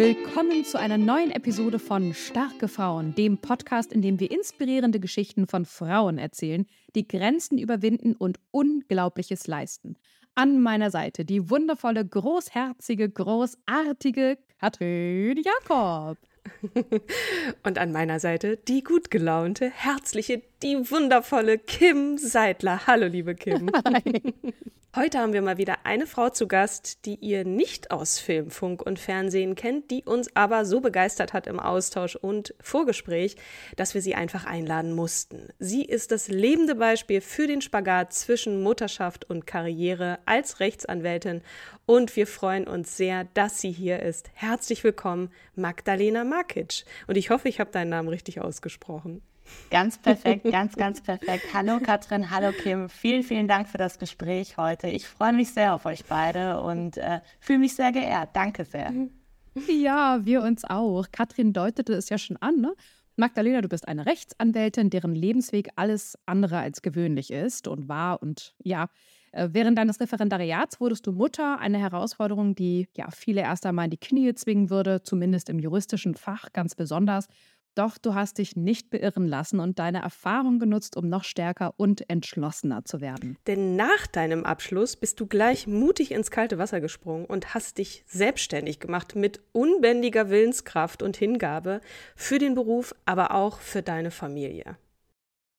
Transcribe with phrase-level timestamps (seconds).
[0.00, 5.46] Willkommen zu einer neuen Episode von Starke Frauen, dem Podcast, in dem wir inspirierende Geschichten
[5.46, 9.98] von Frauen erzählen, die Grenzen überwinden und Unglaubliches leisten.
[10.34, 16.16] An meiner Seite die wundervolle, großherzige, großartige Katrin Jakob.
[17.62, 22.86] Und an meiner Seite die gut gelaunte, herzliche, die wundervolle Kim Seidler.
[22.86, 23.70] Hallo, liebe Kim.
[24.96, 28.82] Heute haben wir mal wieder eine Frau zu Gast, die ihr nicht aus Film, Funk
[28.82, 33.36] und Fernsehen kennt, die uns aber so begeistert hat im Austausch und Vorgespräch,
[33.76, 35.48] dass wir sie einfach einladen mussten.
[35.60, 41.42] Sie ist das lebende Beispiel für den Spagat zwischen Mutterschaft und Karriere als Rechtsanwältin
[41.86, 44.28] und wir freuen uns sehr, dass sie hier ist.
[44.34, 46.84] Herzlich willkommen, Magdalena Markic.
[47.06, 49.22] Und ich hoffe, ich habe deinen Namen richtig ausgesprochen.
[49.70, 51.44] Ganz perfekt, ganz, ganz perfekt.
[51.54, 52.88] Hallo Katrin, hallo Kim.
[52.88, 54.88] Vielen, vielen Dank für das Gespräch heute.
[54.88, 58.30] Ich freue mich sehr auf euch beide und äh, fühle mich sehr geehrt.
[58.34, 58.92] Danke sehr.
[59.66, 61.06] Ja, wir uns auch.
[61.10, 62.72] Katrin deutete es ja schon an, ne?
[63.16, 68.22] Magdalena, du bist eine Rechtsanwältin, deren Lebensweg alles andere als gewöhnlich ist und war.
[68.22, 68.88] Und ja,
[69.32, 73.90] äh, während deines Referendariats wurdest du Mutter, eine Herausforderung, die ja viele erst einmal in
[73.90, 77.28] die Knie zwingen würde, zumindest im juristischen Fach ganz besonders.
[77.74, 82.08] Doch du hast dich nicht beirren lassen und deine Erfahrung genutzt, um noch stärker und
[82.10, 83.36] entschlossener zu werden.
[83.46, 88.04] Denn nach deinem Abschluss bist du gleich mutig ins kalte Wasser gesprungen und hast dich
[88.06, 91.80] selbstständig gemacht mit unbändiger Willenskraft und Hingabe
[92.16, 94.76] für den Beruf, aber auch für deine Familie.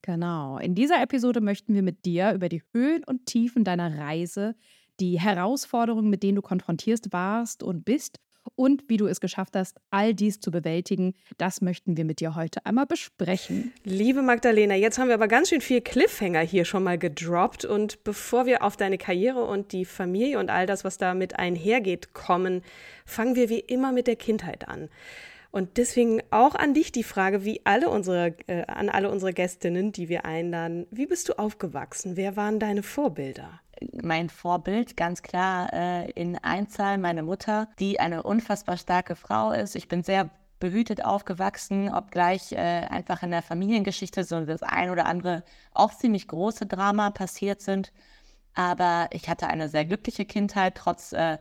[0.02, 0.58] Genau.
[0.58, 4.56] In dieser Episode möchten wir mit dir über die Höhen und Tiefen deiner Reise,
[5.00, 8.20] die Herausforderungen, mit denen du konfrontiert warst und bist
[8.56, 11.14] und wie du es geschafft hast, all dies zu bewältigen.
[11.38, 13.74] Das möchten wir mit dir heute einmal besprechen.
[13.84, 17.66] Liebe Magdalena, jetzt haben wir aber ganz schön viel Cliffhanger hier schon mal gedroppt.
[17.66, 22.14] Und bevor wir auf deine Karriere und die Familie und all das, was damit einhergeht,
[22.14, 22.64] kommen,
[23.06, 24.90] fangen wir wie immer mit der Kindheit an.
[25.52, 29.92] Und deswegen auch an dich die Frage, wie alle unsere, äh, an alle unsere Gästinnen,
[29.92, 32.16] die wir einladen, wie bist du aufgewachsen?
[32.16, 33.60] Wer waren deine Vorbilder?
[34.02, 39.76] Mein Vorbild, ganz klar, äh, in Einzahl meine Mutter, die eine unfassbar starke Frau ist.
[39.76, 45.08] Ich bin sehr behütet aufgewachsen, obgleich äh, einfach in der Familiengeschichte so das ein oder
[45.08, 45.44] andere
[45.74, 47.92] auch ziemlich große Drama passiert sind.
[48.54, 51.38] Aber ich hatte eine sehr glückliche Kindheit, trotz äh,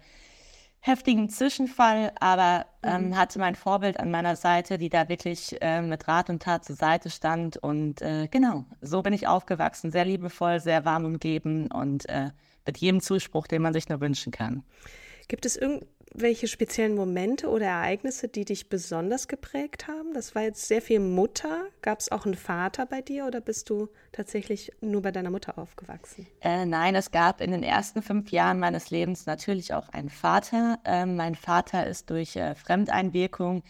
[0.80, 3.16] heftigen Zwischenfall, aber ähm, Mhm.
[3.16, 6.76] hatte mein Vorbild an meiner Seite, die da wirklich äh, mit Rat und Tat zur
[6.76, 7.58] Seite stand.
[7.58, 9.90] Und äh, genau, so bin ich aufgewachsen.
[9.90, 12.30] Sehr liebevoll, sehr warm umgeben und äh,
[12.66, 14.62] mit jedem Zuspruch, den man sich nur wünschen kann.
[15.28, 15.58] Gibt es
[16.10, 20.12] irgendwelche speziellen Momente oder Ereignisse, die dich besonders geprägt haben?
[20.12, 21.66] Das war jetzt sehr viel Mutter.
[21.82, 25.56] Gab es auch einen Vater bei dir oder bist du tatsächlich nur bei deiner Mutter
[25.56, 26.26] aufgewachsen?
[26.40, 30.80] Äh, nein, es gab in den ersten fünf Jahren meines Lebens natürlich auch einen Vater.
[30.84, 33.62] Ähm, mein Vater ist durch äh, Fremdeinwirkung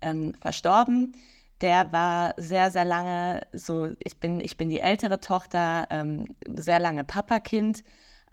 [0.00, 1.16] ähm, verstorben.
[1.60, 6.26] Der war sehr, sehr lange so, ich bin, ich bin die ältere Tochter, ähm,
[6.56, 7.84] sehr lange Papakind.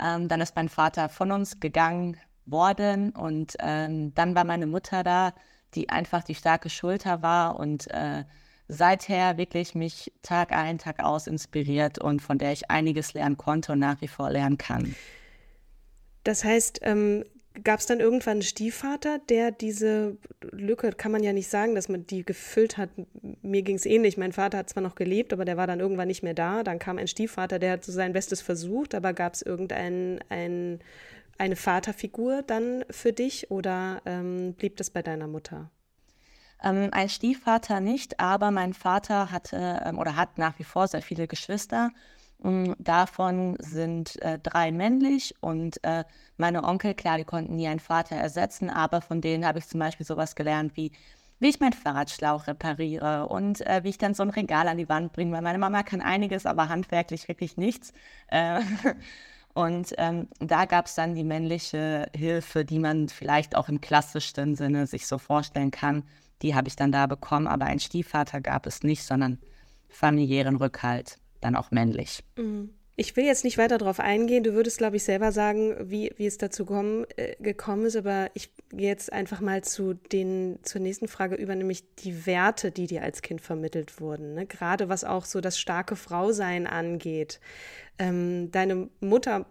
[0.04, 5.04] Ähm, dann ist mein Vater von uns gegangen worden und ähm, dann war meine Mutter
[5.04, 5.34] da,
[5.74, 8.24] die einfach die starke Schulter war und äh,
[8.68, 13.74] seither wirklich mich Tag ein, Tag aus inspiriert und von der ich einiges lernen konnte
[13.74, 14.96] und nach wie vor lernen kann.
[16.24, 17.26] Das heißt, ähm,
[17.64, 20.18] gab es dann irgendwann einen Stiefvater, der diese
[20.52, 22.90] Lücke, kann man ja nicht sagen, dass man die gefüllt hat.
[23.42, 24.18] Mir ging es ähnlich.
[24.18, 26.64] Mein Vater hat zwar noch gelebt, aber der war dann irgendwann nicht mehr da.
[26.64, 30.80] Dann kam ein Stiefvater, der hat so sein Bestes versucht, aber gab es irgendein ein,
[31.38, 35.72] eine Vaterfigur dann für dich oder ähm, blieb das bei deiner Mutter?
[36.64, 41.02] Ähm, ein Stiefvater nicht, aber mein Vater hatte ähm, oder hat nach wie vor sehr
[41.02, 41.92] viele Geschwister.
[42.40, 46.04] Mm, davon sind äh, drei männlich und äh,
[46.38, 49.80] meine Onkel, klar, die konnten nie einen Vater ersetzen, aber von denen habe ich zum
[49.80, 50.92] Beispiel sowas gelernt wie,
[51.40, 54.90] wie ich meinen Fahrradschlauch repariere und äh, wie ich dann so ein Regal an die
[54.90, 57.94] Wand bringe, weil meine Mama kann einiges, aber handwerklich wirklich nichts.
[59.54, 64.56] Und ähm, da gab es dann die männliche Hilfe, die man vielleicht auch im klassischsten
[64.56, 66.04] Sinne sich so vorstellen kann.
[66.42, 69.40] Die habe ich dann da bekommen, aber einen Stiefvater gab es nicht, sondern
[69.90, 72.24] familiären Rückhalt dann auch männlich.
[72.38, 72.70] Mhm.
[72.96, 74.44] Ich will jetzt nicht weiter darauf eingehen.
[74.44, 77.96] Du würdest, glaube ich, selber sagen, wie, wie es dazu kommen, äh, gekommen ist.
[77.96, 82.88] Aber ich jetzt einfach mal zu den, zur nächsten Frage über, nämlich die Werte, die
[82.88, 84.34] dir als Kind vermittelt wurden.
[84.34, 84.46] Ne?
[84.46, 87.40] Gerade was auch so das starke Frausein angeht.
[88.00, 89.46] Ähm, deine Mutter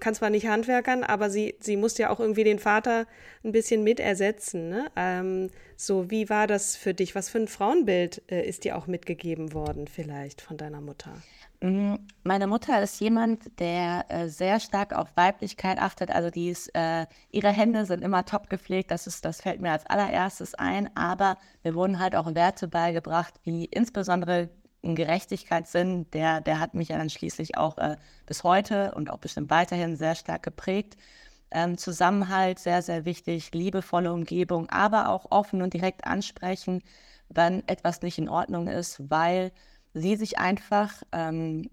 [0.00, 3.06] kann zwar nicht handwerkern, aber sie, sie musste ja auch irgendwie den Vater
[3.44, 4.68] ein bisschen mit ersetzen.
[4.68, 4.90] Ne?
[4.96, 7.14] Ähm, so, wie war das für dich?
[7.14, 11.12] Was für ein Frauenbild äh, ist dir auch mitgegeben worden, vielleicht von deiner Mutter?
[11.62, 11.94] Mm,
[12.24, 16.10] meine Mutter ist jemand, der äh, sehr stark auf Weiblichkeit achtet.
[16.10, 18.90] Also die ist, äh, ihre Hände sind immer top gepflegt.
[18.90, 20.94] Das ist, das fällt mir als allererstes ein.
[20.96, 24.50] Aber mir wurden halt auch Werte beigebracht, wie insbesondere
[24.82, 26.10] ein Gerechtigkeitssinn.
[26.10, 29.94] Der, der hat mich ja dann schließlich auch äh, bis heute und auch bestimmt weiterhin
[29.96, 30.96] sehr stark geprägt.
[31.52, 36.82] Ähm, Zusammenhalt sehr, sehr wichtig, liebevolle Umgebung, aber auch offen und direkt ansprechen,
[37.28, 39.52] wenn etwas nicht in Ordnung ist, weil
[39.94, 41.70] sie sich einfach ähm,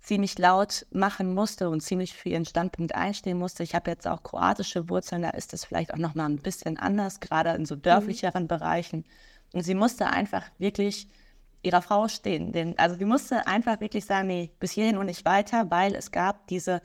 [0.00, 3.62] ziemlich laut machen musste und ziemlich für ihren Standpunkt einstehen musste.
[3.62, 7.20] Ich habe jetzt auch kroatische Wurzeln, da ist das vielleicht auch nochmal ein bisschen anders,
[7.20, 7.82] gerade in so mhm.
[7.82, 8.48] dörflicheren mhm.
[8.48, 9.04] Bereichen.
[9.52, 11.08] Und sie musste einfach wirklich
[11.62, 12.52] ihrer Frau stehen.
[12.52, 16.10] Denn, also sie musste einfach wirklich sagen, nee, bis hierhin und nicht weiter, weil es
[16.10, 16.80] gab diese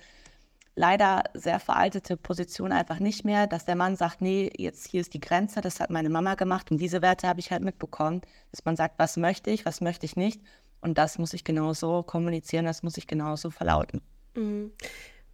[0.76, 5.14] leider sehr veraltete Position einfach nicht mehr, dass der Mann sagt, nee, jetzt hier ist
[5.14, 8.22] die Grenze, das hat meine Mama gemacht und diese Werte habe ich halt mitbekommen,
[8.52, 10.42] dass man sagt, was möchte ich, was möchte ich nicht
[10.84, 14.02] und das muss ich genauso kommunizieren, das muss ich genauso verlauten.
[14.36, 14.72] Mhm.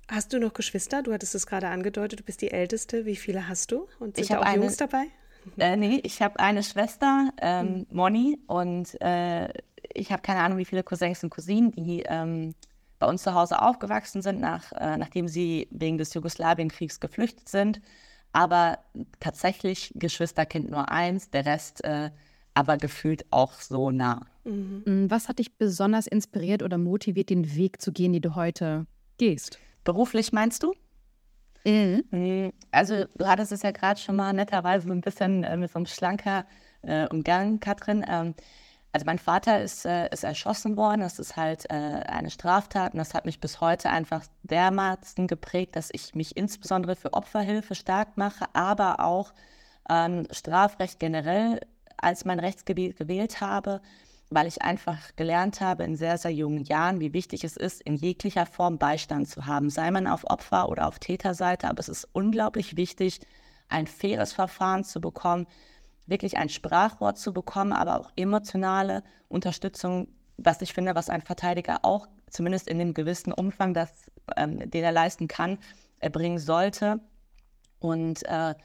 [0.07, 1.03] Hast du noch Geschwister?
[1.03, 3.05] Du hattest es gerade angedeutet, du bist die Älteste.
[3.05, 3.87] Wie viele hast du?
[3.99, 5.05] Und sind ich da auch eine, Jungs dabei?
[5.57, 7.87] Äh, nee, ich habe eine Schwester, ähm, mhm.
[7.91, 9.47] Moni, und äh,
[9.93, 12.53] ich habe keine Ahnung, wie viele Cousins und Cousinen, die ähm,
[12.99, 17.81] bei uns zu Hause aufgewachsen sind, nach, äh, nachdem sie wegen des Jugoslawienkriegs geflüchtet sind.
[18.33, 18.79] Aber
[19.21, 22.11] tatsächlich Geschwisterkind nur eins, der Rest äh,
[22.59, 24.25] aber gefühlt auch so nah.
[24.43, 24.83] Mhm.
[24.85, 28.85] Mm, was hat dich besonders inspiriert oder motiviert, den Weg zu gehen, den du heute
[29.17, 29.59] gehst?
[29.85, 30.73] Beruflich meinst du?
[31.65, 32.03] Mhm.
[32.11, 35.71] Mm, also du hattest es ja gerade schon mal netterweise so ein bisschen äh, mit
[35.71, 36.45] so einem schlanker
[36.81, 38.03] äh, umgangen, Katrin.
[38.05, 38.35] Ähm,
[38.91, 40.99] also mein Vater ist, äh, ist erschossen worden.
[40.99, 45.77] Das ist halt äh, eine Straftat und das hat mich bis heute einfach dermaßen geprägt,
[45.77, 49.31] dass ich mich insbesondere für Opferhilfe stark mache, aber auch
[49.89, 51.61] ähm, Strafrecht generell
[52.01, 53.81] als mein Rechtsgebiet gewählt habe,
[54.29, 57.95] weil ich einfach gelernt habe in sehr, sehr jungen Jahren, wie wichtig es ist, in
[57.95, 61.67] jeglicher Form Beistand zu haben, sei man auf Opfer- oder auf Täterseite.
[61.67, 63.19] Aber es ist unglaublich wichtig,
[63.69, 65.47] ein faires Verfahren zu bekommen,
[66.05, 70.07] wirklich ein Sprachwort zu bekommen, aber auch emotionale Unterstützung,
[70.37, 74.83] was ich finde, was ein Verteidiger auch zumindest in dem gewissen Umfang, das, ähm, den
[74.83, 75.57] er leisten kann,
[75.99, 76.99] erbringen sollte.
[77.79, 78.55] Und äh,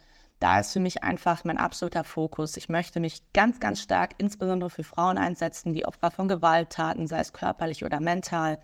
[0.40, 2.56] da ist für mich einfach mein absoluter Fokus.
[2.56, 7.20] Ich möchte mich ganz, ganz stark insbesondere für Frauen einsetzen, die Opfer von Gewalttaten, sei
[7.20, 8.58] es körperlich oder mental,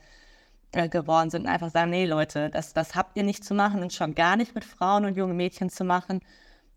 [0.72, 1.42] äh, geworden sind.
[1.42, 4.36] Und einfach sagen, nee Leute, das, das habt ihr nicht zu machen und schon gar
[4.36, 6.20] nicht mit Frauen und jungen Mädchen zu machen.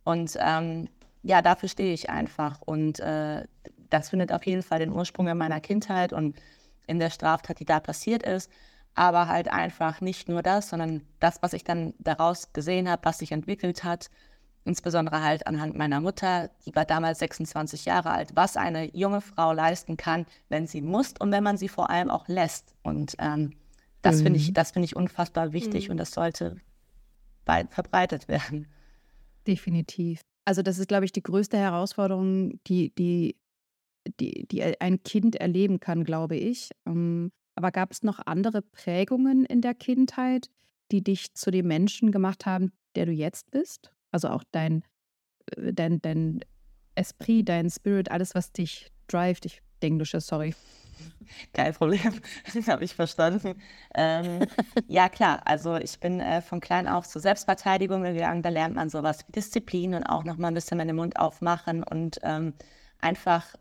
[0.03, 0.89] Und ähm,
[1.21, 2.61] ja, dafür stehe ich einfach.
[2.61, 3.45] Und äh,
[3.89, 6.35] das findet auf jeden Fall den Ursprung in meiner Kindheit und
[6.87, 8.51] in der Straftat, die da passiert ist.
[8.95, 13.19] Aber halt einfach nicht nur das, sondern das, was ich dann daraus gesehen habe, was
[13.19, 14.09] sich entwickelt hat.
[14.65, 19.51] Insbesondere halt anhand meiner Mutter, die war damals 26 Jahre alt, was eine junge Frau
[19.51, 22.73] leisten kann, wenn sie muss und wenn man sie vor allem auch lässt.
[22.81, 23.53] Und ähm,
[24.01, 24.23] das mhm.
[24.23, 25.91] finde ich, das finde ich unfassbar wichtig mhm.
[25.91, 26.57] und das sollte
[27.45, 28.67] weit verbreitet werden.
[29.45, 30.21] Definitiv.
[30.45, 33.35] Also das ist, glaube ich, die größte Herausforderung, die, die,
[34.19, 36.71] die, die ein Kind erleben kann, glaube ich.
[36.85, 40.49] Ähm, aber gab es noch andere Prägungen in der Kindheit,
[40.91, 43.92] die dich zu dem Menschen gemacht haben, der du jetzt bist?
[44.13, 44.83] Also auch dein,
[45.57, 46.39] äh, dein, dein
[46.95, 49.45] Esprit, dein Spirit, alles, was dich drivet.
[49.45, 50.55] Ich Englische, sorry.
[51.53, 52.21] Kein Problem,
[52.67, 53.55] habe ich verstanden.
[53.95, 54.45] Ähm,
[54.87, 58.43] ja, klar, also ich bin äh, von klein auf zur Selbstverteidigung gegangen.
[58.43, 62.19] Da lernt man sowas wie Disziplin und auch nochmal ein bisschen meinen Mund aufmachen und
[62.23, 62.53] ähm,
[63.01, 63.55] einfach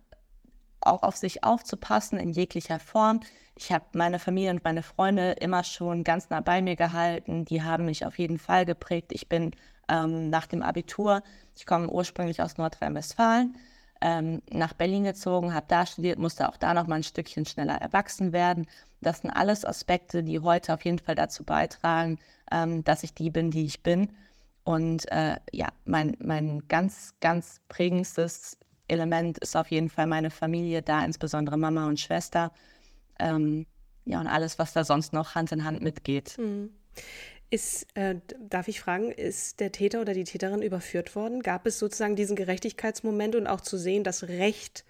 [0.81, 3.21] auch auf sich aufzupassen in jeglicher Form.
[3.57, 7.45] Ich habe meine Familie und meine Freunde immer schon ganz nah bei mir gehalten.
[7.45, 9.13] Die haben mich auf jeden Fall geprägt.
[9.13, 9.53] Ich bin
[9.93, 11.23] ähm, nach dem Abitur,
[11.55, 13.57] ich komme ursprünglich aus Nordrhein-Westfalen,
[14.01, 17.77] ähm, nach Berlin gezogen, habe da studiert, musste auch da noch mal ein Stückchen schneller
[17.77, 18.67] erwachsen werden.
[19.01, 22.19] Das sind alles Aspekte, die heute auf jeden Fall dazu beitragen,
[22.51, 24.09] ähm, dass ich die bin, die ich bin.
[24.65, 28.59] Und äh, ja, mein, mein ganz, ganz prägendstes
[28.89, 32.53] Element ist auf jeden Fall meine Familie, da insbesondere Mama und Schwester.
[33.19, 33.67] Ähm,
[34.05, 36.37] ja, und alles, was da sonst noch Hand in Hand mitgeht.
[36.39, 36.71] Mhm.
[37.53, 41.43] Ist, äh, darf ich fragen, ist der Täter oder die Täterin überführt worden?
[41.43, 44.87] Gab es sozusagen diesen Gerechtigkeitsmoment und auch zu sehen, dass Recht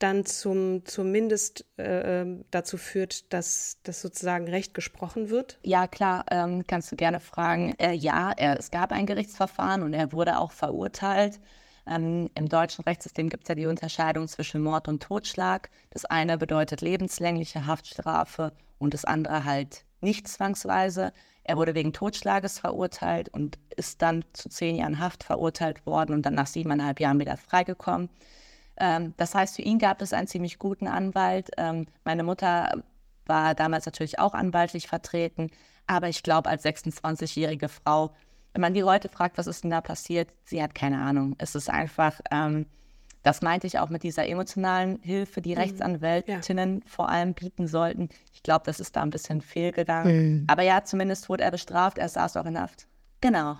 [0.00, 5.60] dann zum, zumindest äh, ähm, dazu führt, dass, dass sozusagen Recht gesprochen wird?
[5.62, 7.76] Ja, klar, ähm, kannst du gerne fragen.
[7.78, 11.38] Äh, ja, er, es gab ein Gerichtsverfahren und er wurde auch verurteilt.
[11.86, 15.70] Ähm, Im deutschen Rechtssystem gibt es ja die Unterscheidung zwischen Mord und Totschlag.
[15.90, 21.12] Das eine bedeutet lebenslängliche Haftstrafe und das andere halt nicht zwangsweise.
[21.44, 26.24] Er wurde wegen Totschlages verurteilt und ist dann zu zehn Jahren Haft verurteilt worden und
[26.24, 28.08] dann nach siebeneinhalb Jahren wieder freigekommen.
[28.78, 31.50] Ähm, das heißt, für ihn gab es einen ziemlich guten Anwalt.
[31.58, 32.82] Ähm, meine Mutter
[33.26, 35.50] war damals natürlich auch anwaltlich vertreten,
[35.86, 38.14] aber ich glaube, als 26-jährige Frau,
[38.52, 41.34] wenn man die Leute fragt, was ist denn da passiert, sie hat keine Ahnung.
[41.38, 42.66] Es ist einfach, ähm,
[43.24, 45.62] das meinte ich auch mit dieser emotionalen Hilfe, die mhm.
[45.62, 46.82] Rechtsanwältinnen ja.
[46.86, 48.10] vor allem bieten sollten.
[48.32, 50.40] Ich glaube, das ist da ein bisschen fehlgegangen.
[50.40, 50.44] Mhm.
[50.46, 52.86] Aber ja, zumindest wurde er bestraft, er saß auch in Haft.
[53.22, 53.56] Genau.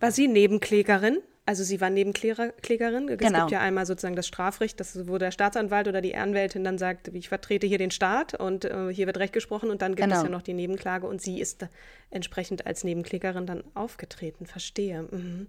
[0.00, 1.18] War sie Nebenklägerin?
[1.46, 3.08] Also sie war Nebenklägerin.
[3.08, 3.40] Es genau.
[3.40, 7.08] gibt ja einmal sozusagen das Strafrecht, das, wo der Staatsanwalt oder die Anwältin dann sagt,
[7.08, 10.16] ich vertrete hier den Staat und äh, hier wird Recht gesprochen und dann gibt genau.
[10.16, 11.66] es ja noch die Nebenklage und sie ist
[12.10, 14.46] entsprechend als Nebenklägerin dann aufgetreten.
[14.46, 15.02] Verstehe.
[15.02, 15.46] Mhm.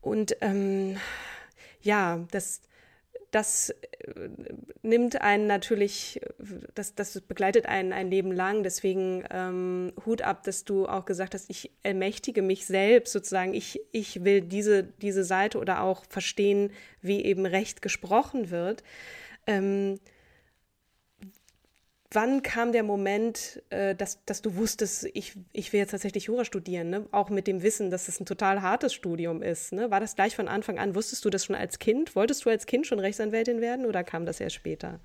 [0.00, 0.96] Und ähm,
[1.82, 2.62] ja, das,
[3.30, 4.28] das äh,
[4.82, 6.20] nimmt einen natürlich,
[6.74, 8.62] das, das begleitet einen ein Leben lang.
[8.62, 13.54] Deswegen ähm, Hut ab, dass du auch gesagt hast, ich ermächtige mich selbst sozusagen.
[13.54, 16.72] Ich, ich will diese, diese Seite oder auch verstehen,
[17.02, 18.82] wie eben Recht gesprochen wird.
[19.46, 20.00] Ähm,
[22.12, 26.44] wann kam der Moment, äh, dass, dass du wusstest, ich, ich will jetzt tatsächlich Jura
[26.44, 27.06] studieren, ne?
[27.12, 29.72] auch mit dem Wissen, dass es ein total hartes Studium ist?
[29.72, 29.90] Ne?
[29.90, 30.94] War das gleich von Anfang an?
[30.94, 32.16] Wusstest du das schon als Kind?
[32.16, 35.00] Wolltest du als Kind schon Rechtsanwältin werden oder kam das erst später?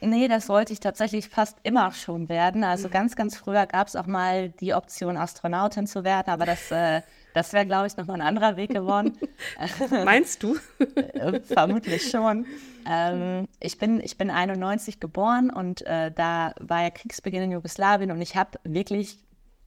[0.00, 2.64] Nee, das wollte ich tatsächlich fast immer schon werden.
[2.64, 6.70] Also ganz, ganz früher gab es auch mal die Option, Astronautin zu werden, aber das,
[6.70, 7.02] äh,
[7.34, 9.16] das wäre, glaube ich, nochmal ein anderer Weg geworden.
[10.04, 10.56] Meinst du?
[10.96, 12.46] Äh, vermutlich schon.
[12.88, 18.10] Ähm, ich, bin, ich bin 91 geboren und äh, da war ja Kriegsbeginn in Jugoslawien
[18.10, 19.18] und ich habe wirklich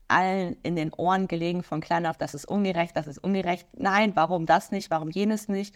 [0.06, 3.66] allen in den Ohren gelegen von klein auf, das ist ungerecht, das ist ungerecht.
[3.76, 5.74] Nein, warum das nicht, warum jenes nicht?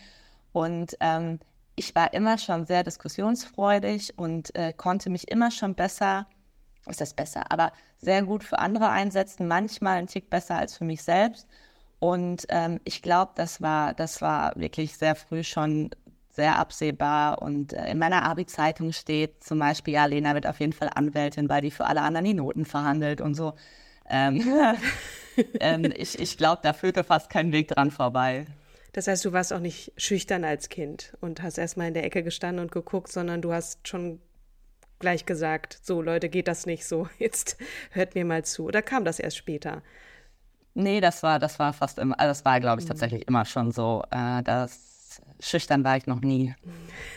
[0.53, 1.41] Und ähm,
[1.77, 6.27] ich war immer schon sehr diskussionsfreudig und äh, konnte mich immer schon besser,
[6.87, 10.85] ist das besser, aber sehr gut für andere einsetzen, manchmal ein Tick besser als für
[10.85, 11.47] mich selbst.
[11.99, 15.91] Und ähm, ich glaube, das war, das war wirklich sehr früh schon
[16.31, 17.41] sehr absehbar.
[17.41, 21.49] Und äh, in meiner Abi-Zeitung steht zum Beispiel, ja, Lena wird auf jeden Fall Anwältin,
[21.49, 23.55] weil die für alle anderen die Noten verhandelt und so.
[24.09, 24.45] Ähm,
[25.61, 28.47] ähm, ich ich glaube, da führte fast kein Weg dran vorbei.
[28.95, 32.23] Das heißt, du warst auch nicht schüchtern als Kind und hast erstmal in der Ecke
[32.23, 34.21] gestanden und geguckt, sondern du hast schon
[35.01, 37.57] gleich gesagt, so Leute, geht das nicht so, jetzt
[37.91, 38.65] hört mir mal zu.
[38.67, 39.83] Oder kam das erst später?
[40.75, 42.91] Nee, das war, das war fast immer, also das war, glaube ich, mhm.
[42.91, 44.05] tatsächlich immer schon so.
[44.13, 46.55] Äh, das schüchtern war ich noch nie.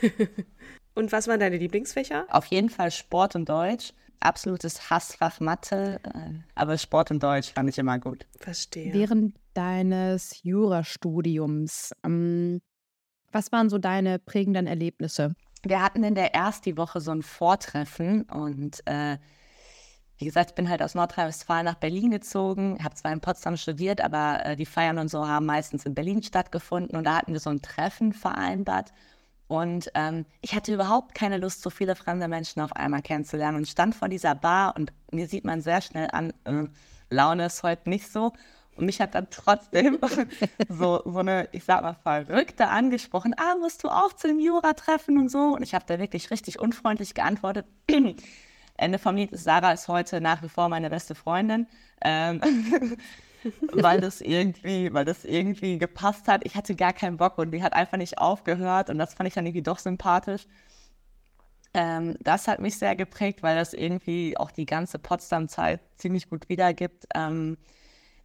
[0.96, 2.26] und was waren deine Lieblingsfächer?
[2.32, 7.70] Auf jeden Fall Sport und Deutsch absolutes Hassfach Mathe, äh, aber Sport und Deutsch fand
[7.70, 8.26] ich immer gut.
[8.40, 8.94] Verstehe.
[8.94, 12.62] Während deines Jurastudiums, ähm,
[13.32, 15.34] was waren so deine prägenden Erlebnisse?
[15.64, 19.18] Wir hatten in der ersten Woche so ein Vortreffen und äh,
[20.20, 24.02] wie gesagt, ich bin halt aus Nordrhein-Westfalen nach Berlin gezogen, habe zwar in Potsdam studiert,
[24.02, 27.40] aber äh, die Feiern und so haben meistens in Berlin stattgefunden und da hatten wir
[27.40, 28.94] so ein Treffen vereinbart
[29.48, 33.68] und ähm, ich hatte überhaupt keine Lust, so viele fremde Menschen auf einmal kennenzulernen und
[33.68, 36.68] stand vor dieser Bar und mir sieht man sehr schnell an, äh,
[37.10, 38.34] Laune ist heute nicht so.
[38.78, 40.00] Und mich hat dann trotzdem
[40.70, 45.18] so, so eine, ich sag mal, Verrückte angesprochen, ah, musst du auch zu dem Jura-Treffen
[45.18, 45.56] und so.
[45.56, 47.66] Und ich habe da wirklich richtig unfreundlich geantwortet.
[48.78, 51.68] Ende vom Lied ist, Sarah ist heute nach wie vor meine beste Freundin.
[52.02, 52.42] Ähm,
[53.72, 56.42] weil das irgendwie, weil das irgendwie gepasst hat.
[56.46, 59.34] Ich hatte gar keinen Bock und die hat einfach nicht aufgehört und das fand ich
[59.34, 60.48] dann irgendwie doch sympathisch.
[61.74, 66.50] Ähm, das hat mich sehr geprägt, weil das irgendwie auch die ganze Potsdam-Zeit ziemlich gut
[66.50, 67.06] wiedergibt.
[67.14, 67.58] Ähm,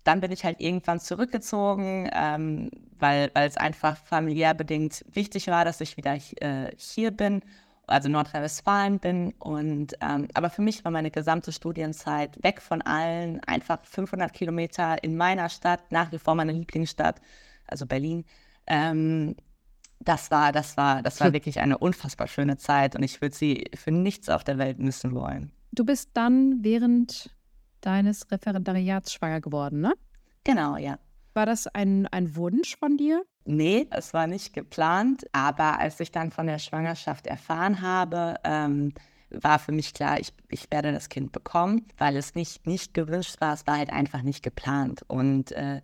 [0.04, 5.80] dann bin ich halt irgendwann zurückgezogen, ähm, weil es einfach familiär bedingt wichtig war, dass
[5.80, 7.42] ich wieder äh, hier bin
[7.86, 9.34] also Nordrhein-Westfalen bin.
[9.38, 15.02] Und ähm, aber für mich war meine gesamte Studienzeit weg von allen, einfach 500 Kilometer
[15.02, 17.20] in meiner Stadt, nach wie vor meine Lieblingsstadt,
[17.66, 18.24] also Berlin.
[18.66, 19.36] Ähm,
[20.00, 23.70] das war, das war, das war wirklich eine unfassbar schöne Zeit und ich würde sie
[23.74, 25.52] für nichts auf der Welt missen wollen.
[25.72, 27.30] Du bist dann während
[27.82, 29.92] deines Referendariats schwanger geworden, ne?
[30.44, 30.98] Genau, ja.
[31.34, 33.22] War das ein, ein Wunsch von dir?
[33.44, 35.24] Nee, es war nicht geplant.
[35.32, 38.92] Aber als ich dann von der Schwangerschaft erfahren habe, ähm,
[39.30, 43.40] war für mich klar, ich, ich werde das Kind bekommen, weil es nicht, nicht gewünscht
[43.40, 43.54] war.
[43.54, 45.02] Es war halt einfach nicht geplant.
[45.08, 45.80] Und äh,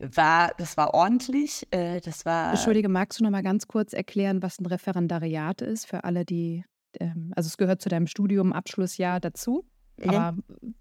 [0.00, 1.66] war, das war ordentlich.
[1.70, 2.50] Äh, das war.
[2.50, 6.64] Entschuldige, magst du noch mal ganz kurz erklären, was ein Referendariat ist für alle, die,
[6.98, 9.64] ähm, also es gehört zu deinem Studium, Abschlussjahr dazu.
[10.08, 10.36] Aber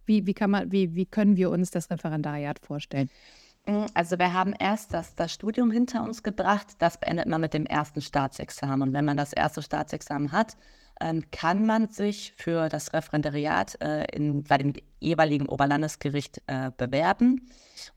[0.06, 3.10] wie, wie, kann man, wie, wie können wir uns das Referendariat vorstellen?
[3.66, 6.68] Mm, also wir haben erst das, das Studium hinter uns gebracht.
[6.80, 8.90] Das beendet man mit dem ersten Staatsexamen.
[8.90, 10.58] Und wenn man das erste Staatsexamen hat,
[11.02, 17.50] ähm, kann man sich für das Referendariat äh, in, bei dem jeweiligen Oberlandesgericht äh, bewerben.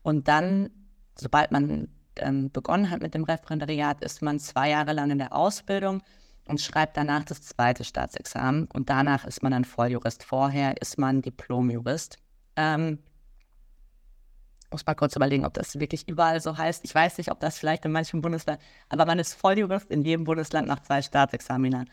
[0.03, 0.69] Und dann,
[1.15, 5.35] sobald man ähm, begonnen hat mit dem Referendariat, ist man zwei Jahre lang in der
[5.35, 6.01] Ausbildung
[6.47, 8.67] und schreibt danach das zweite Staatsexamen.
[8.73, 10.23] Und danach ist man dann Volljurist.
[10.23, 12.17] Vorher ist man Diplomjurist.
[12.55, 12.99] Ähm,
[14.71, 16.83] muss mal kurz überlegen, ob das wirklich überall so heißt.
[16.83, 20.25] Ich weiß nicht, ob das vielleicht in manchen Bundesländern, aber man ist Volljurist in jedem
[20.25, 21.89] Bundesland nach zwei Staatsexaminern.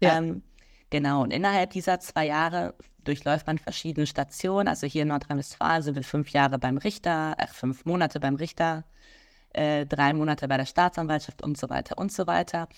[0.00, 0.18] Ja.
[0.18, 0.42] Ähm,
[0.90, 2.74] genau, und innerhalb dieser zwei Jahre
[3.04, 4.68] durchläuft man verschiedene Stationen.
[4.68, 8.84] Also hier in Nordrhein-Westfalen sind wir fünf Jahre beim Richter, äh, fünf Monate beim Richter,
[9.54, 12.68] äh, drei Monate bei der Staatsanwaltschaft und so weiter und so weiter.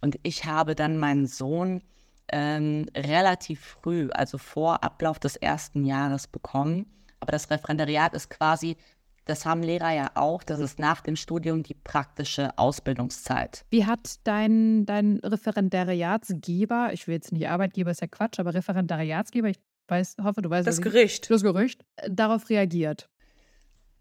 [0.00, 1.82] Und ich habe dann meinen Sohn
[2.30, 6.86] ähm, relativ früh, also vor Ablauf des ersten Jahres bekommen.
[7.20, 8.76] Aber das Referendariat ist quasi,
[9.24, 13.64] das haben Lehrer ja auch, das ist nach dem Studium die praktische Ausbildungszeit.
[13.70, 19.48] Wie hat dein, dein Referendariatsgeber, ich will jetzt nicht Arbeitgeber, ist ja Quatsch, aber Referendariatsgeber,
[19.48, 21.30] ich weiß, hoffe, du weißt das Gericht.
[21.30, 23.08] Das Gericht, darauf reagiert?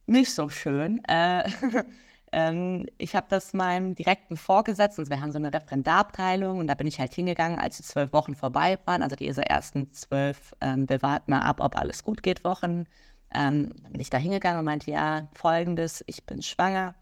[0.06, 1.04] Nicht so schön.
[1.08, 1.50] Äh,
[2.38, 6.76] Ähm, ich habe das meinem direkten Vorgesetzten, also wir haben so eine Referendarabteilung und da
[6.76, 10.88] bin ich halt hingegangen, als die zwölf Wochen vorbei waren, also diese ersten zwölf, ähm,
[10.88, 12.86] wir warten mal ab, ob alles gut geht, Wochen.
[13.34, 16.94] Ähm, bin ich da hingegangen und meinte, ja, folgendes, ich bin schwanger.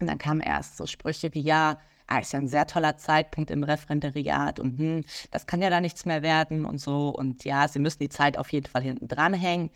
[0.00, 3.50] Und dann kamen erst so Sprüche wie, ja, ah, ist ja ein sehr toller Zeitpunkt
[3.50, 7.10] im Referendariat und hm, das kann ja da nichts mehr werden und so.
[7.10, 9.70] Und ja, Sie müssen die Zeit auf jeden Fall hinten dranhängen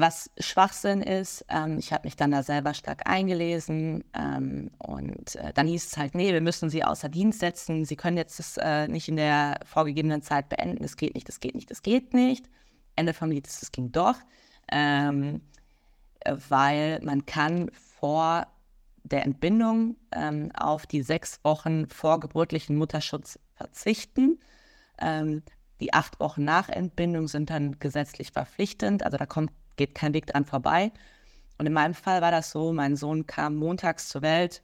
[0.00, 1.44] was Schwachsinn ist.
[1.48, 5.96] Ähm, ich habe mich dann da selber stark eingelesen ähm, und äh, dann hieß es
[5.96, 7.84] halt, nee, wir müssen sie außer Dienst setzen.
[7.84, 10.82] Sie können jetzt das äh, nicht in der vorgegebenen Zeit beenden.
[10.82, 12.48] Das geht nicht, das geht nicht, das geht nicht.
[12.96, 14.16] Ende vom Lied es ging doch,
[14.70, 15.40] ähm,
[16.48, 18.46] weil man kann vor
[19.04, 24.40] der Entbindung ähm, auf die sechs Wochen vorgeburtlichen Mutterschutz verzichten.
[25.00, 25.42] Ähm,
[25.80, 29.04] die acht Wochen nach Entbindung sind dann gesetzlich verpflichtend.
[29.04, 30.92] Also da kommt geht kein Weg dran vorbei.
[31.56, 34.62] Und in meinem Fall war das so, mein Sohn kam montags zur Welt.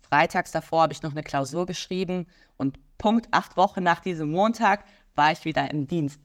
[0.00, 4.84] Freitags davor habe ich noch eine Klausur geschrieben und Punkt acht Wochen nach diesem Montag
[5.14, 6.20] war ich wieder im Dienst.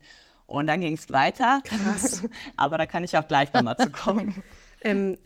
[0.46, 1.62] Und dann ging es weiter.
[1.64, 2.24] Krass.
[2.58, 4.44] Aber da kann ich auch gleich nochmal zu kommen.
[4.82, 5.18] ähm,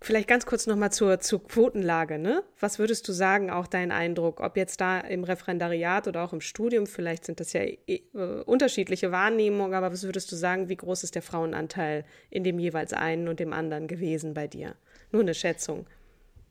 [0.00, 2.18] Vielleicht ganz kurz nochmal zur, zur Quotenlage.
[2.18, 2.42] Ne?
[2.60, 6.40] Was würdest du sagen, auch dein Eindruck, ob jetzt da im Referendariat oder auch im
[6.40, 8.00] Studium, vielleicht sind das ja äh,
[8.46, 12.92] unterschiedliche Wahrnehmungen, aber was würdest du sagen, wie groß ist der Frauenanteil in dem jeweils
[12.92, 14.76] einen und dem anderen gewesen bei dir?
[15.12, 15.86] Nur eine Schätzung.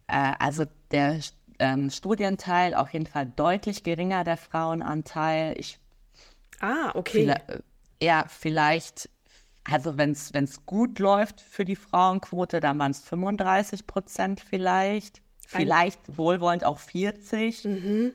[0.08, 1.20] Äh, also der
[1.60, 5.56] ähm, Studienteil auf jeden Fall deutlich geringer, der Frauenanteil.
[5.58, 5.80] Ich,
[6.60, 7.22] ah, okay.
[7.22, 7.64] Vielleicht,
[8.02, 9.10] ja, vielleicht
[9.70, 15.22] also wenn es gut läuft für die Frauenquote, dann waren es 35 Prozent vielleicht.
[15.48, 18.14] Vielleicht Ein wohlwollend auch 40, mhm.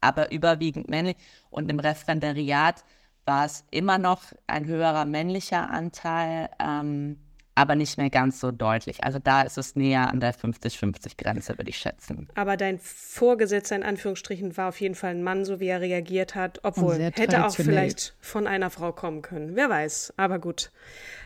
[0.00, 1.16] aber überwiegend männlich.
[1.50, 2.84] Und im Referendariat
[3.24, 6.50] war es immer noch ein höherer männlicher Anteil.
[6.58, 7.18] Ähm,
[7.54, 9.04] aber nicht mehr ganz so deutlich.
[9.04, 12.28] Also da ist es näher an der 50-50-Grenze, würde ich schätzen.
[12.34, 16.34] Aber dein Vorgesetzter in Anführungsstrichen war auf jeden Fall ein Mann, so wie er reagiert
[16.34, 19.54] hat, obwohl hätte auch vielleicht von einer Frau kommen können.
[19.54, 20.70] Wer weiß, aber gut.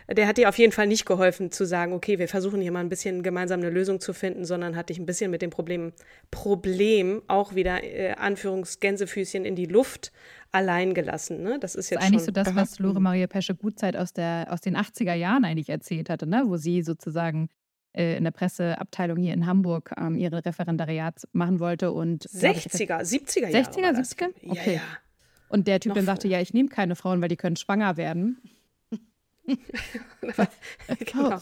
[0.08, 2.80] Der hat dir auf jeden Fall nicht geholfen zu sagen, okay, wir versuchen hier mal
[2.80, 5.92] ein bisschen gemeinsam eine Lösung zu finden, sondern hat dich ein bisschen mit dem Problem,
[6.30, 10.12] Problem auch wieder äh, Anführungsgänsefüßchen in die Luft
[10.52, 11.42] allein gelassen.
[11.42, 11.58] Ne?
[11.58, 14.46] Das ist jetzt das ist eigentlich so das, was Lore Maria Pesche Gutzeit aus, der,
[14.50, 16.44] aus den 80er Jahren eigentlich erzählt hatte, ne?
[16.46, 17.48] wo sie sozusagen
[17.92, 21.92] äh, in der Presseabteilung hier in Hamburg ähm, ihre Referendariat machen wollte.
[21.92, 23.70] Und, 60er, 70er Jahre.
[23.70, 24.28] 60er, 70er?
[24.50, 24.60] Okay.
[24.66, 24.80] Ja, ja.
[25.48, 27.96] Und der Typ Noch dann sagte, ja, ich nehme keine Frauen, weil die können schwanger
[27.96, 28.38] werden.
[30.98, 31.40] genau.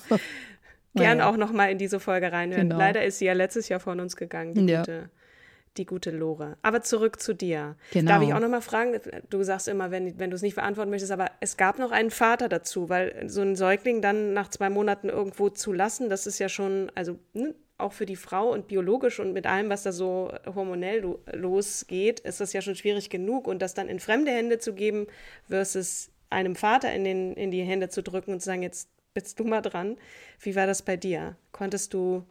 [0.95, 2.69] Gern auch noch mal in diese Folge reinhören.
[2.69, 2.79] Genau.
[2.79, 4.81] Leider ist sie ja letztes Jahr von uns gegangen, die ja.
[4.81, 5.11] gute
[5.77, 6.57] die gute Lore.
[6.62, 7.77] Aber zurück zu dir.
[7.93, 8.12] Genau.
[8.12, 8.99] Darf ich auch noch mal fragen?
[9.31, 12.11] Du sagst immer, wenn, wenn du es nicht beantworten möchtest, aber es gab noch einen
[12.11, 16.38] Vater dazu, weil so ein Säugling dann nach zwei Monaten irgendwo zu lassen, das ist
[16.38, 19.90] ja schon, also ne, auch für die Frau und biologisch und mit allem, was da
[19.90, 23.49] so hormonell lo losgeht, ist das ja schon schwierig genug.
[23.49, 25.07] Und das dann in fremde Hände zu geben
[25.49, 29.38] versus einem Vater in, den, in die Hände zu drücken und zu sagen, jetzt bist
[29.38, 29.97] du mal dran.
[30.40, 31.37] Wie war das bei dir?
[31.53, 32.25] Konntest du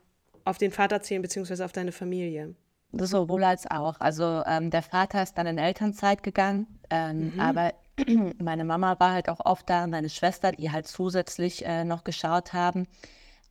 [0.45, 2.55] auf den Vater zählen, beziehungsweise auf deine Familie?
[2.91, 3.99] Sowohl als auch.
[3.99, 7.39] Also ähm, der Vater ist dann in Elternzeit gegangen, ähm, mhm.
[7.39, 7.73] aber
[8.39, 12.53] meine Mama war halt auch oft da, meine Schwester, die halt zusätzlich äh, noch geschaut
[12.53, 12.87] haben.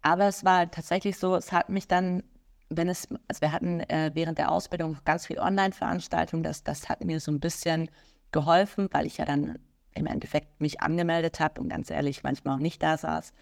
[0.03, 2.23] Aber es war tatsächlich so, es hat mich dann,
[2.69, 7.05] wenn es, also wir hatten äh, während der Ausbildung ganz viel Online-Veranstaltungen, das, das hat
[7.05, 7.89] mir so ein bisschen
[8.31, 9.59] geholfen, weil ich ja dann
[9.95, 13.33] im Endeffekt mich angemeldet habe und ganz ehrlich manchmal auch nicht da saß.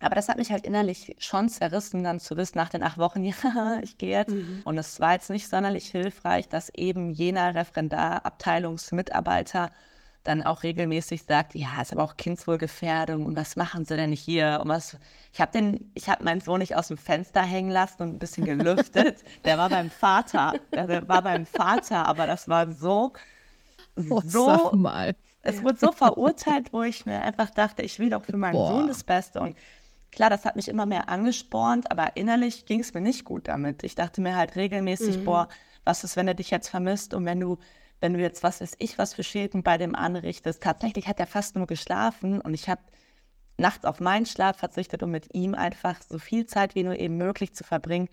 [0.00, 3.24] Aber das hat mich halt innerlich schon zerrissen, dann zu wissen nach den acht Wochen,
[3.24, 4.32] ja, ich gehe jetzt.
[4.32, 4.62] Mhm.
[4.64, 9.70] Und es war jetzt nicht sonderlich hilfreich, dass eben jener Referendar, Abteilungsmitarbeiter
[10.24, 14.60] dann auch regelmäßig sagt, ja, ist aber auch Kindswohlgefährdung und was machen Sie denn hier?
[14.62, 14.96] Und was,
[15.32, 18.18] ich habe den, ich habe meinen Sohn nicht aus dem Fenster hängen lassen und ein
[18.18, 19.22] bisschen gelüftet.
[19.44, 23.12] Der war beim Vater, der war beim Vater, aber das war so,
[24.08, 25.14] oh, so, mal.
[25.44, 28.68] Es wurde so verurteilt, wo ich mir einfach dachte, ich will doch für meinen Boah.
[28.68, 29.56] Sohn das Beste und
[30.10, 33.82] Klar, das hat mich immer mehr angespornt, aber innerlich ging es mir nicht gut damit.
[33.82, 35.24] Ich dachte mir halt regelmäßig, mhm.
[35.24, 35.48] boah,
[35.82, 37.58] was ist, wenn er dich jetzt vermisst und wenn du
[38.00, 40.62] wenn du jetzt, was weiß ich, was für Schäden bei dem anrichtest.
[40.62, 42.82] Tatsächlich hat er fast nur geschlafen und ich habe
[43.56, 47.16] nachts auf meinen Schlaf verzichtet, um mit ihm einfach so viel Zeit wie nur eben
[47.16, 48.08] möglich zu verbringen.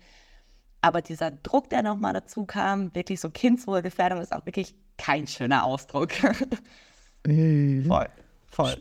[0.80, 5.64] Aber dieser Druck, der nochmal dazu kam, wirklich so Kindswohlgefährdung, ist auch wirklich kein schöner
[5.64, 6.10] Ausdruck.
[7.24, 8.08] Voll,
[8.50, 8.76] voll.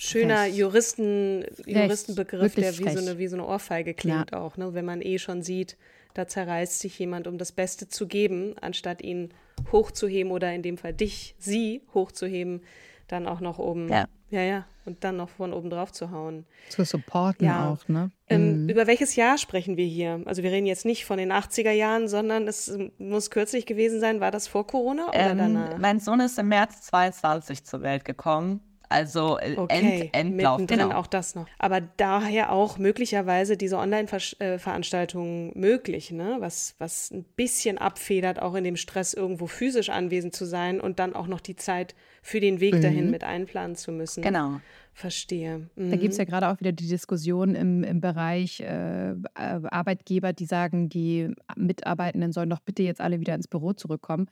[0.00, 4.40] Schöner Juristen, Juristenbegriff, der wie so, eine, wie so eine Ohrfeige klingt ja.
[4.40, 4.72] auch, ne?
[4.72, 5.76] wenn man eh schon sieht,
[6.14, 9.30] da zerreißt sich jemand, um das Beste zu geben, anstatt ihn
[9.72, 12.62] hochzuheben oder in dem Fall dich, sie hochzuheben,
[13.08, 13.88] dann auch noch oben.
[13.88, 14.06] Ja.
[14.30, 14.66] Ja, ja.
[14.84, 16.46] Und dann noch von oben drauf zu hauen.
[16.70, 17.70] Zu supporten ja.
[17.70, 18.10] auch, ne?
[18.28, 18.68] Ähm, mhm.
[18.70, 20.22] Über welches Jahr sprechen wir hier?
[20.24, 24.20] Also wir reden jetzt nicht von den 80er Jahren, sondern es muss kürzlich gewesen sein.
[24.20, 25.78] War das vor Corona oder ähm, danach?
[25.78, 28.60] Mein Sohn ist im März 22 zur Welt gekommen.
[28.88, 30.66] Also äh, okay, End, Endlauf.
[30.66, 30.92] Genau.
[30.92, 31.46] auch das noch.
[31.58, 36.36] Aber daher auch möglicherweise diese Online-Veranstaltungen möglich, ne?
[36.40, 40.98] was, was ein bisschen abfedert, auch in dem Stress irgendwo physisch anwesend zu sein und
[40.98, 42.82] dann auch noch die Zeit für den Weg mhm.
[42.82, 44.22] dahin mit einplanen zu müssen.
[44.22, 44.60] Genau.
[44.94, 45.68] Verstehe.
[45.76, 45.90] Mhm.
[45.90, 50.46] Da gibt es ja gerade auch wieder die Diskussion im, im Bereich äh, Arbeitgeber, die
[50.46, 54.28] sagen, die Mitarbeitenden sollen doch bitte jetzt alle wieder ins Büro zurückkommen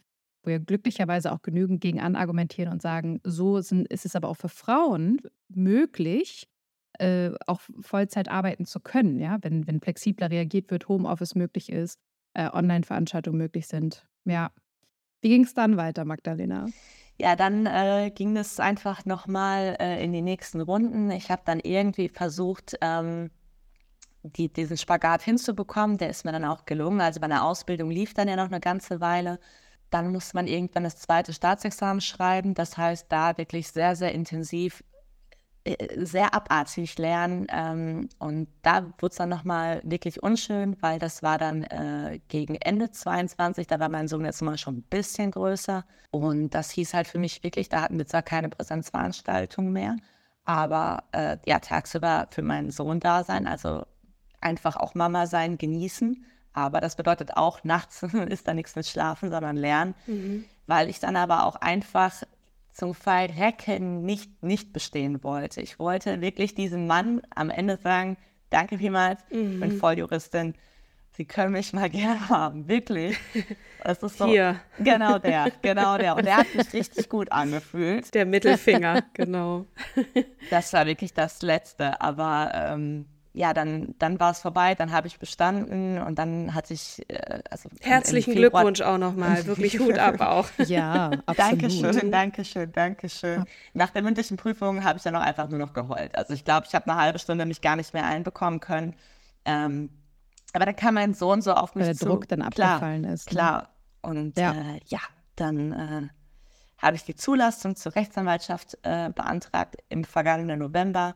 [0.46, 4.36] wo ja glücklicherweise auch genügend gegen anargumentieren und sagen, so sind, ist es aber auch
[4.36, 6.48] für Frauen möglich,
[6.98, 11.98] äh, auch Vollzeit arbeiten zu können, ja, wenn, wenn flexibler reagiert wird, Homeoffice möglich ist,
[12.34, 14.06] äh, Online-Veranstaltungen möglich sind.
[14.24, 14.50] Ja.
[15.20, 16.66] Wie ging es dann weiter, Magdalena?
[17.18, 21.10] Ja, dann äh, ging es einfach nochmal äh, in die nächsten Runden.
[21.10, 23.30] Ich habe dann irgendwie versucht, ähm,
[24.22, 25.98] die, diesen Spagat hinzubekommen.
[25.98, 27.00] Der ist mir dann auch gelungen.
[27.00, 29.38] Also bei der Ausbildung lief dann ja noch eine ganze Weile.
[29.90, 32.54] Dann muss man irgendwann das zweite Staatsexamen schreiben.
[32.54, 34.82] Das heißt, da wirklich sehr, sehr intensiv,
[35.64, 37.46] äh, sehr abartig lernen.
[37.50, 42.56] Ähm, und da wurde es dann nochmal wirklich unschön, weil das war dann äh, gegen
[42.56, 43.66] Ende 22.
[43.66, 45.84] Da war mein Sohn jetzt mal schon ein bisschen größer.
[46.10, 49.96] Und das hieß halt für mich wirklich, da hatten wir zwar keine Präsenzveranstaltung mehr,
[50.44, 53.84] aber äh, ja, tagsüber für meinen Sohn da sein, also
[54.40, 56.24] einfach auch Mama sein, genießen.
[56.56, 60.46] Aber das bedeutet auch, nachts ist da nichts mit Schlafen, sondern Lernen, mhm.
[60.66, 62.22] weil ich dann aber auch einfach
[62.72, 65.60] zum Fall Recken nicht, nicht bestehen wollte.
[65.60, 68.16] Ich wollte wirklich diesem Mann am Ende sagen,
[68.48, 69.52] danke vielmals, mhm.
[69.52, 69.78] ich bin mhm.
[69.78, 70.54] Volljuristin.
[71.12, 73.18] Sie können mich mal gerne haben, wirklich.
[73.84, 74.58] Das ist so, Hier.
[74.78, 76.16] Genau der, genau der.
[76.16, 78.14] Und der hat sich richtig gut angefühlt.
[78.14, 79.66] Der Mittelfinger, genau.
[80.48, 82.00] Das war wirklich das Letzte.
[82.00, 83.06] Aber ähm,
[83.36, 87.04] ja, dann, dann war es vorbei, dann habe ich bestanden und dann hatte ich.
[87.10, 90.48] Äh, also Herzlichen Glückwunsch auch nochmal, wirklich Hut ab auch.
[90.56, 91.62] ja, absolut.
[91.62, 93.44] Dankeschön, Dankeschön, Dankeschön.
[93.74, 96.16] Nach der mündlichen Prüfung habe ich dann auch einfach nur noch geheult.
[96.16, 98.94] Also ich glaube, ich habe eine halbe Stunde mich gar nicht mehr einbekommen können.
[99.44, 99.90] Ähm,
[100.54, 102.06] aber dann kam mein Sohn so auf mich Weil der zu.
[102.06, 103.26] Druck dann abgefallen klar, ist.
[103.26, 103.32] Ne?
[103.32, 103.68] Klar.
[104.00, 105.00] Und ja, äh, ja
[105.36, 106.08] dann äh,
[106.78, 111.14] habe ich die Zulassung zur Rechtsanwaltschaft äh, beantragt im vergangenen November.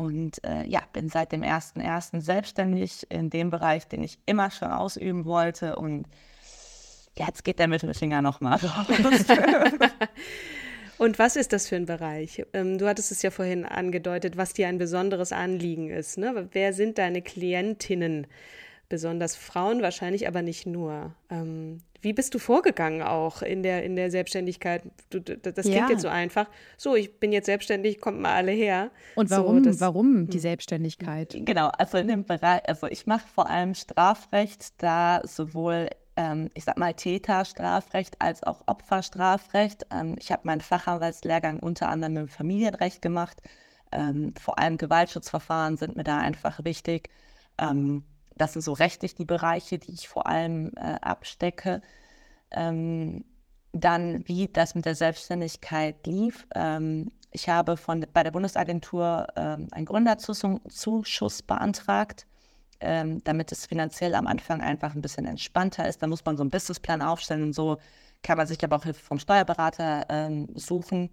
[0.00, 2.22] Und äh, ja, bin seit dem 1.1.
[2.22, 5.76] selbstständig in dem Bereich, den ich immer schon ausüben wollte.
[5.76, 6.06] Und
[7.16, 8.86] jetzt geht der Mittelfinger nochmal raus.
[10.96, 12.46] Und was ist das für ein Bereich?
[12.54, 16.16] Ähm, du hattest es ja vorhin angedeutet, was dir ein besonderes Anliegen ist.
[16.16, 16.48] Ne?
[16.52, 18.26] Wer sind deine Klientinnen?
[18.90, 21.14] besonders Frauen wahrscheinlich, aber nicht nur.
[22.00, 24.82] Wie bist du vorgegangen auch in der, in der Selbstständigkeit?
[25.10, 25.90] Du, das klingt ja.
[25.90, 26.46] jetzt so einfach.
[26.76, 28.90] So, ich bin jetzt selbstständig, kommt mal alle her.
[29.16, 30.40] Und warum, so, warum die hm.
[30.40, 31.36] Selbstständigkeit?
[31.44, 36.64] Genau, also in dem Bereich, also ich mache vor allem Strafrecht, da sowohl ähm, ich
[36.64, 39.86] sag mal, Täterstrafrecht als auch Opferstrafrecht.
[39.90, 43.40] Ähm, ich habe meinen Fachanwaltslehrgang unter anderem im Familienrecht gemacht.
[43.92, 47.08] Ähm, vor allem Gewaltschutzverfahren sind mir da einfach wichtig.
[47.58, 48.04] Ähm,
[48.40, 51.82] das sind so rechtlich die Bereiche, die ich vor allem äh, abstecke.
[52.50, 53.24] Ähm,
[53.72, 56.46] dann, wie das mit der Selbstständigkeit lief.
[56.54, 62.26] Ähm, ich habe von, bei der Bundesagentur ähm, einen Gründerzuschuss beantragt,
[62.80, 66.02] ähm, damit es finanziell am Anfang einfach ein bisschen entspannter ist.
[66.02, 67.78] Da muss man so einen Businessplan aufstellen und so
[68.22, 71.10] kann man sich aber auch Hilfe vom Steuerberater ähm, suchen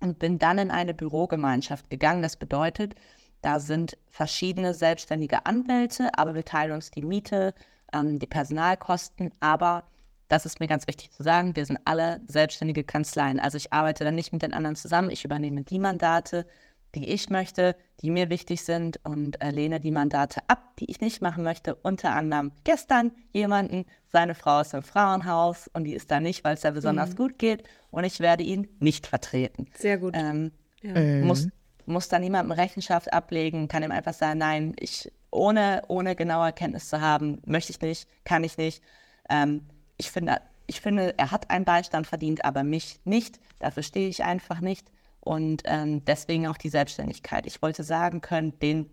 [0.00, 2.22] und bin dann in eine Bürogemeinschaft gegangen.
[2.22, 2.94] Das bedeutet,
[3.42, 7.54] da sind verschiedene selbstständige Anwälte, aber wir teilen uns die Miete,
[7.92, 9.32] ähm, die Personalkosten.
[9.40, 9.84] Aber
[10.28, 13.38] das ist mir ganz wichtig zu sagen, wir sind alle selbstständige Kanzleien.
[13.38, 16.46] Also ich arbeite dann nicht mit den anderen zusammen, ich übernehme die Mandate,
[16.94, 21.00] die ich möchte, die mir wichtig sind und äh, lehne die Mandate ab, die ich
[21.00, 21.74] nicht machen möchte.
[21.74, 26.54] Unter anderem gestern jemanden, seine Frau ist im Frauenhaus und die ist da nicht, weil
[26.54, 27.16] es da besonders mhm.
[27.16, 29.66] gut geht und ich werde ihn nicht vertreten.
[29.74, 30.14] Sehr gut.
[30.16, 30.52] Ähm,
[30.82, 30.94] ja.
[30.94, 31.26] ähm.
[31.26, 31.48] Muss,
[31.86, 36.88] muss da niemandem Rechenschaft ablegen, kann ihm einfach sagen, nein, ich ohne, ohne genaue Kenntnis
[36.88, 38.82] zu haben, möchte ich nicht, kann ich nicht.
[39.28, 39.66] Ähm,
[39.96, 43.40] ich, finde, ich finde, er hat einen Beistand verdient, aber mich nicht.
[43.58, 44.90] Dafür stehe ich einfach nicht.
[45.20, 47.46] Und ähm, deswegen auch die Selbstständigkeit.
[47.46, 48.90] Ich wollte sagen können, den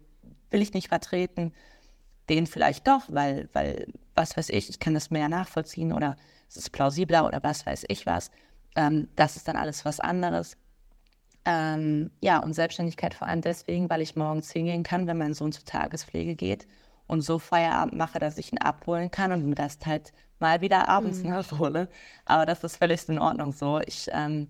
[0.49, 1.54] will ich nicht vertreten,
[2.30, 6.15] den vielleicht doch, weil, weil, was weiß ich, ich kann das mehr nachvollziehen oder
[6.47, 8.32] es ist plausibler oder was weiß ich was.
[8.75, 10.56] Ähm, das ist dann alles was anderes.
[11.51, 15.51] Ähm, ja, und Selbstständigkeit vor allem deswegen, weil ich morgens hingehen kann, wenn mein Sohn
[15.51, 16.67] zur Tagespflege geht
[17.07, 20.88] und so Feierabend mache, dass ich ihn abholen kann und mir das halt mal wieder
[20.88, 21.29] abends mhm.
[21.31, 21.89] nachhole.
[22.25, 23.81] Aber das ist völlig in Ordnung so.
[23.83, 24.47] Ich, ähm,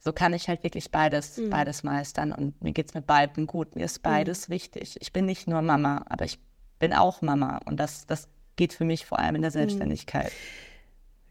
[0.00, 1.50] so kann ich halt wirklich beides, mhm.
[1.50, 3.76] beides meistern und mir geht es mit beiden gut.
[3.76, 4.10] Mir ist mhm.
[4.10, 4.54] beides mhm.
[4.54, 4.96] wichtig.
[5.00, 6.40] Ich bin nicht nur Mama, aber ich
[6.80, 9.96] bin auch Mama und das, das geht für mich vor allem in der mhm.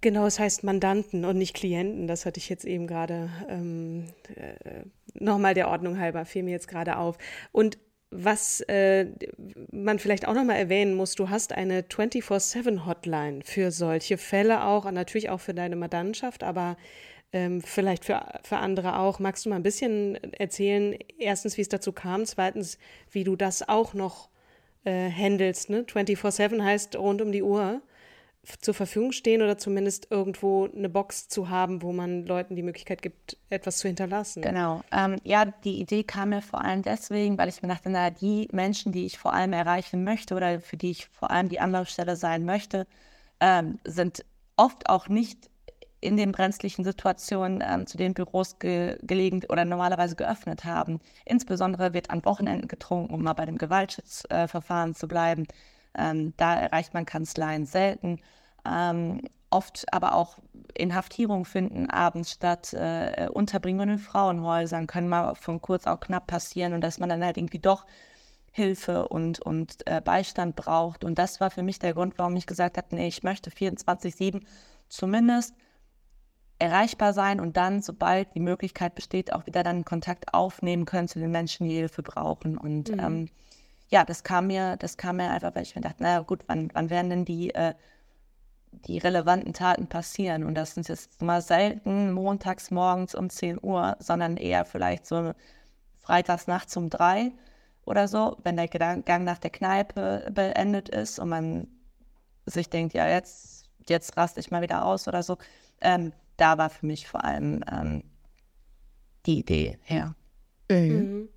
[0.01, 2.07] Genau, es heißt Mandanten und nicht Klienten.
[2.07, 4.05] Das hatte ich jetzt eben gerade ähm,
[4.35, 4.83] äh,
[5.19, 7.17] nochmal der Ordnung halber, fiel mir jetzt gerade auf.
[7.51, 7.79] Und
[8.09, 9.07] was äh,
[9.71, 14.93] man vielleicht auch nochmal erwähnen muss, du hast eine 24-7-Hotline für solche Fälle auch, und
[14.93, 16.77] natürlich auch für deine Mandantschaft, aber
[17.33, 19.19] ähm, vielleicht für, für andere auch.
[19.19, 22.77] Magst du mal ein bisschen erzählen, erstens, wie es dazu kam, zweitens,
[23.11, 24.29] wie du das auch noch
[24.85, 25.69] äh, handelst?
[25.69, 25.81] Ne?
[25.83, 27.81] 24-7 heißt rund um die Uhr
[28.61, 33.01] zur Verfügung stehen oder zumindest irgendwo eine Box zu haben, wo man Leuten die Möglichkeit
[33.01, 34.41] gibt, etwas zu hinterlassen.
[34.41, 34.81] Genau.
[34.91, 38.47] Ähm, ja, die Idee kam mir vor allem deswegen, weil ich mir dachte, na, die
[38.51, 42.15] Menschen, die ich vor allem erreichen möchte oder für die ich vor allem die Anlaufstelle
[42.15, 42.87] sein möchte,
[43.39, 44.23] ähm, sind
[44.55, 45.49] oft auch nicht
[45.99, 50.99] in den brenzlichen Situationen ähm, zu den Büros ge gelegen oder normalerweise geöffnet haben.
[51.25, 55.47] Insbesondere wird an Wochenenden getrunken, um mal bei dem Gewaltschutzverfahren äh, zu bleiben.
[55.97, 58.19] Ähm, da erreicht man Kanzleien selten.
[58.65, 60.37] Ähm, oft aber auch
[60.73, 62.73] Inhaftierungen finden abends statt.
[62.73, 67.23] Äh, Unterbringungen in Frauenhäusern können mal von kurz auch knapp passieren und dass man dann
[67.23, 67.85] halt irgendwie doch
[68.51, 71.03] Hilfe und, und äh, Beistand braucht.
[71.03, 74.41] Und das war für mich der Grund, warum ich gesagt habe, nee, ich möchte 24-7
[74.89, 75.53] zumindest
[76.59, 81.19] erreichbar sein und dann, sobald die Möglichkeit besteht, auch wieder dann Kontakt aufnehmen können zu
[81.19, 82.57] den Menschen, die Hilfe brauchen.
[82.57, 82.99] Und mhm.
[82.99, 83.29] ähm,
[83.89, 86.69] ja, das kam mir, das kam mir einfach, weil ich mir dachte, naja gut, wann,
[86.73, 87.73] wann werden denn die, äh,
[88.71, 90.43] die relevanten Taten passieren?
[90.43, 95.33] Und das sind jetzt mal selten montags morgens um 10 Uhr, sondern eher vielleicht so
[95.99, 97.31] freitags nachts um drei
[97.85, 101.67] oder so, wenn der Gang nach der Kneipe beendet ist und man
[102.45, 105.37] sich denkt, ja, jetzt, jetzt raste ich mal wieder aus oder so.
[105.79, 108.03] Ähm, da war für mich vor allem ähm,
[109.25, 110.15] die Idee her.
[110.89, 111.29] Mhm.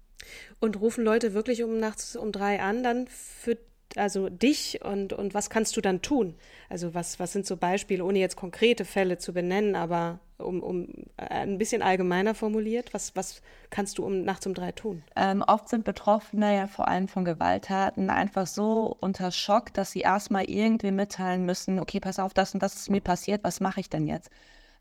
[0.59, 3.57] Und rufen Leute wirklich um nachts um drei an, dann für
[3.97, 6.35] also dich und, und was kannst du dann tun?
[6.69, 10.89] Also was, was sind so Beispiele, ohne jetzt konkrete Fälle zu benennen, aber um, um
[11.17, 15.03] äh, ein bisschen allgemeiner formuliert, was, was kannst du um nachts um drei tun?
[15.17, 20.01] Ähm, oft sind Betroffene ja vor allem von Gewalttaten einfach so unter Schock, dass sie
[20.01, 23.81] erstmal irgendwie mitteilen müssen, okay, pass auf, das und das ist mir passiert, was mache
[23.81, 24.31] ich denn jetzt?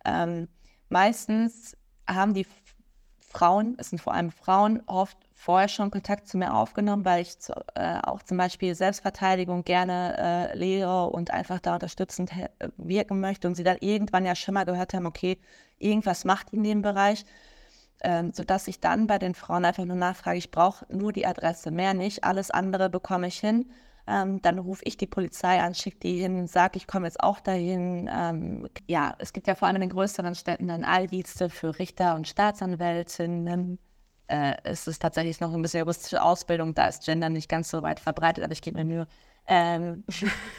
[0.05, 0.47] Ähm,
[0.89, 1.75] meistens
[2.07, 2.47] haben die
[3.19, 7.39] Frauen, es sind vor allem Frauen, oft vorher schon Kontakt zu mir aufgenommen, weil ich
[7.39, 12.31] zu, äh, auch zum Beispiel Selbstverteidigung gerne äh, lehre und einfach da unterstützend
[12.75, 15.39] wirken möchte und sie dann irgendwann ja schon mal gehört haben, okay,
[15.77, 17.23] irgendwas macht in dem Bereich,
[18.01, 21.71] ähm, sodass ich dann bei den Frauen einfach nur nachfrage, ich brauche nur die Adresse,
[21.71, 23.71] mehr nicht, alles andere bekomme ich hin.
[24.07, 27.39] Ähm, dann rufe ich die Polizei an, schicke die hin, sage, ich komme jetzt auch
[27.39, 28.09] dahin.
[28.11, 32.15] Ähm, ja, es gibt ja vor allem in den größeren Städten dann Alldienste für Richter
[32.15, 33.79] und Staatsanwältinnen.
[34.29, 37.81] Äh, es ist tatsächlich noch ein bisschen juristische Ausbildung, da ist Gender nicht ganz so
[37.81, 39.07] weit verbreitet, aber ich gebe mir Mühe.
[39.47, 40.03] Ähm,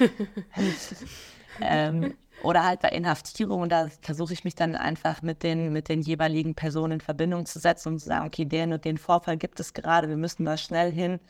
[1.61, 6.03] ähm, oder halt bei Inhaftierung, da versuche ich mich dann einfach mit den, mit den
[6.03, 9.61] jeweiligen Personen in Verbindung zu setzen und zu sagen, okay, den und den Vorfall gibt
[9.61, 11.21] es gerade, wir müssen da schnell hin.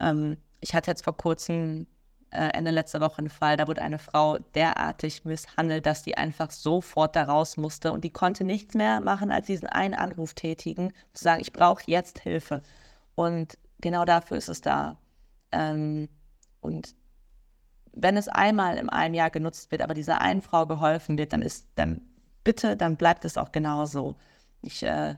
[0.00, 1.86] Ähm, ich hatte jetzt vor kurzem,
[2.32, 7.14] Ende letzter Woche einen Fall, da wurde eine Frau derartig misshandelt, dass die einfach sofort
[7.14, 11.24] da raus musste und die konnte nichts mehr machen, als diesen einen Anruf tätigen, zu
[11.24, 12.62] sagen, ich brauche jetzt Hilfe.
[13.14, 14.96] Und genau dafür ist es da.
[15.52, 16.08] Ähm,
[16.60, 16.94] und
[17.92, 21.42] wenn es einmal im einen Jahr genutzt wird, aber dieser einen Frau geholfen wird, dann
[21.42, 22.00] ist, dann
[22.44, 24.16] bitte, dann bleibt es auch genauso.
[24.62, 25.16] Ich, äh,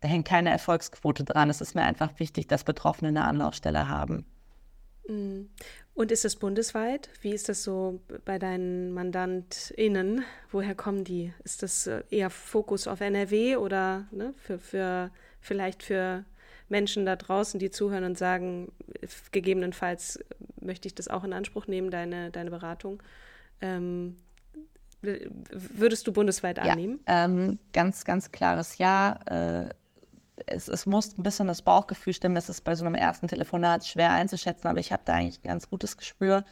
[0.00, 1.50] da hängt keine Erfolgsquote dran.
[1.50, 4.26] Es ist mir einfach wichtig, dass Betroffene eine Anlaufstelle haben.
[5.94, 7.10] Und ist das bundesweit?
[7.20, 10.24] Wie ist das so bei deinen MandantInnen?
[10.50, 11.32] Woher kommen die?
[11.44, 16.24] Ist das äh, eher Fokus auf NRW oder ne, für, für vielleicht für
[16.68, 18.72] Menschen da draußen, die zuhören und sagen,
[19.32, 20.20] gegebenenfalls
[20.60, 23.02] möchte ich das auch in Anspruch nehmen, deine, deine Beratung.
[23.60, 24.16] Ähm,
[25.02, 27.00] würdest du bundesweit annehmen?
[27.08, 29.18] Ja, ähm, ganz, ganz klares Ja.
[29.26, 29.70] Äh,
[30.46, 32.36] es, es, muss ein bisschen das Bauchgefühl stimmen.
[32.36, 35.48] Es ist bei so einem ersten Telefonat schwer einzuschätzen, aber ich habe da eigentlich ein
[35.48, 36.44] ganz gutes Gespür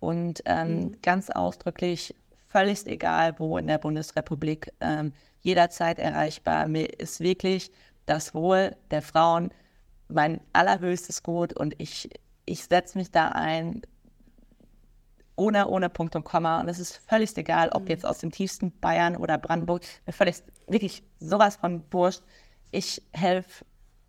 [0.00, 0.96] und ähm, mhm.
[1.02, 2.14] ganz ausdrücklich,
[2.48, 6.68] völlig egal, wo in der Bundesrepublik, ähm, jederzeit erreichbar.
[6.68, 7.70] Mir ist wirklich
[8.06, 9.50] das Wohl der Frauen
[10.08, 12.10] mein allerhöchstes Gut und ich,
[12.44, 13.82] ich setze mich da ein,
[15.36, 16.60] ohne, ohne Punkt und Komma.
[16.60, 17.88] Und es ist völlig egal, ob mhm.
[17.88, 20.36] jetzt aus dem tiefsten Bayern oder Brandenburg, mir völlig,
[20.68, 22.22] wirklich sowas von Wurscht.
[22.74, 23.64] Ich helfe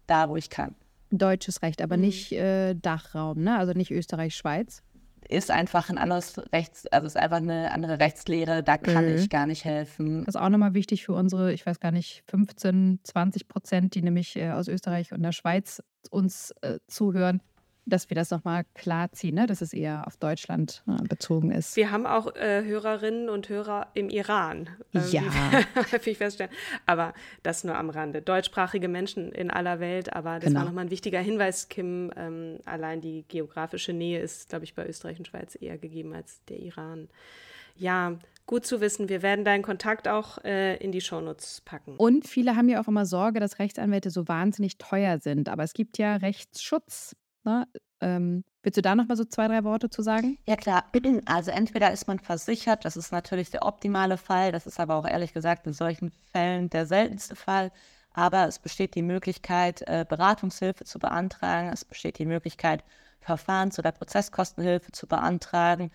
[0.08, 0.76] da, wo ich kann.
[1.12, 2.04] Deutsches Recht, aber mhm.
[2.04, 3.58] nicht äh, Dachraum, ne?
[3.58, 4.82] also nicht Österreich, Schweiz.
[5.30, 9.16] Ist einfach ein anderes Rechts, also ist einfach eine andere Rechtslehre, da kann mhm.
[9.16, 10.26] ich gar nicht helfen.
[10.26, 14.02] Das ist auch nochmal wichtig für unsere, ich weiß gar nicht, 15, 20 Prozent, die
[14.02, 17.42] nämlich äh, aus Österreich und der Schweiz uns äh, zuhören
[17.86, 19.48] dass wir das nochmal klar ziehen, ne?
[19.48, 21.76] dass es eher auf Deutschland äh, bezogen ist.
[21.76, 24.70] Wir haben auch äh, Hörerinnen und Hörer im Iran.
[24.94, 25.22] Ähm, ja.
[25.92, 26.52] häufig feststellen.
[26.86, 28.22] Aber das nur am Rande.
[28.22, 30.60] Deutschsprachige Menschen in aller Welt, aber das genau.
[30.60, 32.12] war nochmal ein wichtiger Hinweis, Kim.
[32.16, 36.44] Ähm, allein die geografische Nähe ist, glaube ich, bei Österreich und Schweiz eher gegeben als
[36.46, 37.08] der Iran.
[37.78, 39.10] Ja, gut zu wissen.
[39.10, 41.96] Wir werden deinen Kontakt auch äh, in die Shownotes packen.
[41.98, 45.50] Und viele haben ja auch immer Sorge, dass Rechtsanwälte so wahnsinnig teuer sind.
[45.50, 47.16] Aber es gibt ja Rechtsschutz.
[47.46, 47.68] Ne?
[48.02, 50.38] Ähm, willst du da noch mal so zwei, drei Worte zu sagen?
[50.48, 50.86] Ja, klar.
[51.26, 55.08] Also entweder ist man versichert, das ist natürlich der optimale Fall, das ist aber auch
[55.08, 57.72] ehrlich gesagt in solchen Fällen der seltenste Fall.
[58.14, 61.70] Aber es besteht die Möglichkeit, äh, Beratungshilfe zu beantragen.
[61.74, 62.84] Es besteht die Möglichkeit,
[63.20, 65.92] Verfahrens- oder Prozesskostenhilfe zu beantragen.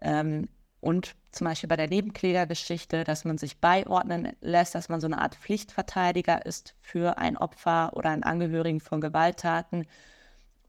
[0.00, 0.48] Ähm,
[0.80, 5.18] und zum Beispiel bei der Nebenklägergeschichte, dass man sich beiordnen lässt, dass man so eine
[5.18, 9.86] Art Pflichtverteidiger ist für ein Opfer oder einen Angehörigen von Gewalttaten.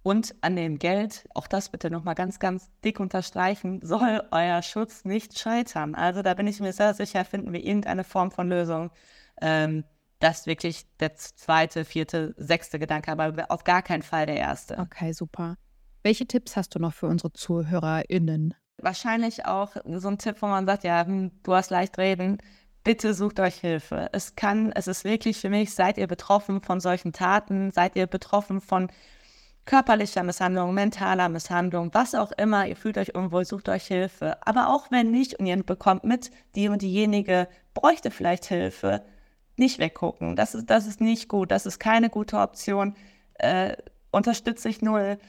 [0.02, 5.04] Und an dem Geld, auch das bitte nochmal ganz, ganz dick unterstreichen, soll euer Schutz
[5.04, 5.94] nicht scheitern.
[5.94, 8.92] Also da bin ich mir sehr sicher, finden wir irgendeine Form von Lösung.
[9.42, 9.84] Ähm,
[10.20, 14.78] das ist wirklich der zweite, vierte, sechste Gedanke, aber auf gar keinen Fall der erste.
[14.78, 15.56] Okay, super.
[16.04, 18.54] Welche Tipps hast du noch für unsere ZuhörerInnen?
[18.82, 22.38] Wahrscheinlich auch so ein Tipp, wo man sagt, ja, hm, du hast leicht reden.
[22.86, 24.10] Bitte sucht euch Hilfe.
[24.14, 28.08] Es kann, es ist wirklich für mich, seid ihr betroffen von solchen Taten, seid ihr
[28.08, 28.90] betroffen von
[29.66, 34.38] körperlicher Misshandlung, mentaler Misshandlung, was auch immer, ihr fühlt euch unwohl, sucht euch Hilfe.
[34.46, 39.04] Aber auch wenn nicht und ihr bekommt mit, die und diejenige bräuchte vielleicht Hilfe,
[39.58, 40.36] nicht weggucken.
[40.36, 42.96] Das ist, das ist nicht gut, das ist keine gute Option.
[43.36, 43.78] Äh,
[44.12, 45.20] unterstütze ich null.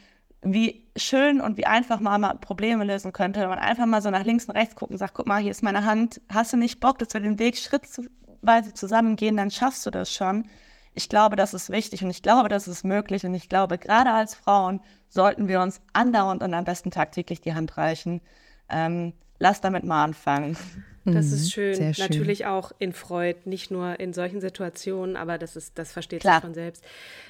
[0.43, 4.11] Wie schön und wie einfach man mal Probleme lösen könnte, wenn man einfach mal so
[4.11, 6.57] nach links und rechts gucken und sagt, guck mal, hier ist meine Hand, hast du
[6.57, 10.47] nicht Bock, dass wir den Weg schrittweise zusammengehen, dann schaffst du das schon.
[10.95, 13.25] Ich glaube, das ist wichtig und ich glaube, das ist möglich.
[13.25, 17.55] Und ich glaube, gerade als Frauen sollten wir uns andauernd und am besten tagtäglich die
[17.55, 18.21] Hand reichen.
[18.69, 20.57] Ähm, lass damit mal anfangen.
[21.05, 21.75] Das ist mhm, schön.
[21.95, 21.95] schön.
[21.99, 26.37] Natürlich auch in Freud, nicht nur in solchen Situationen, aber das ist, das versteht Klar.
[26.37, 26.85] sich von selbst.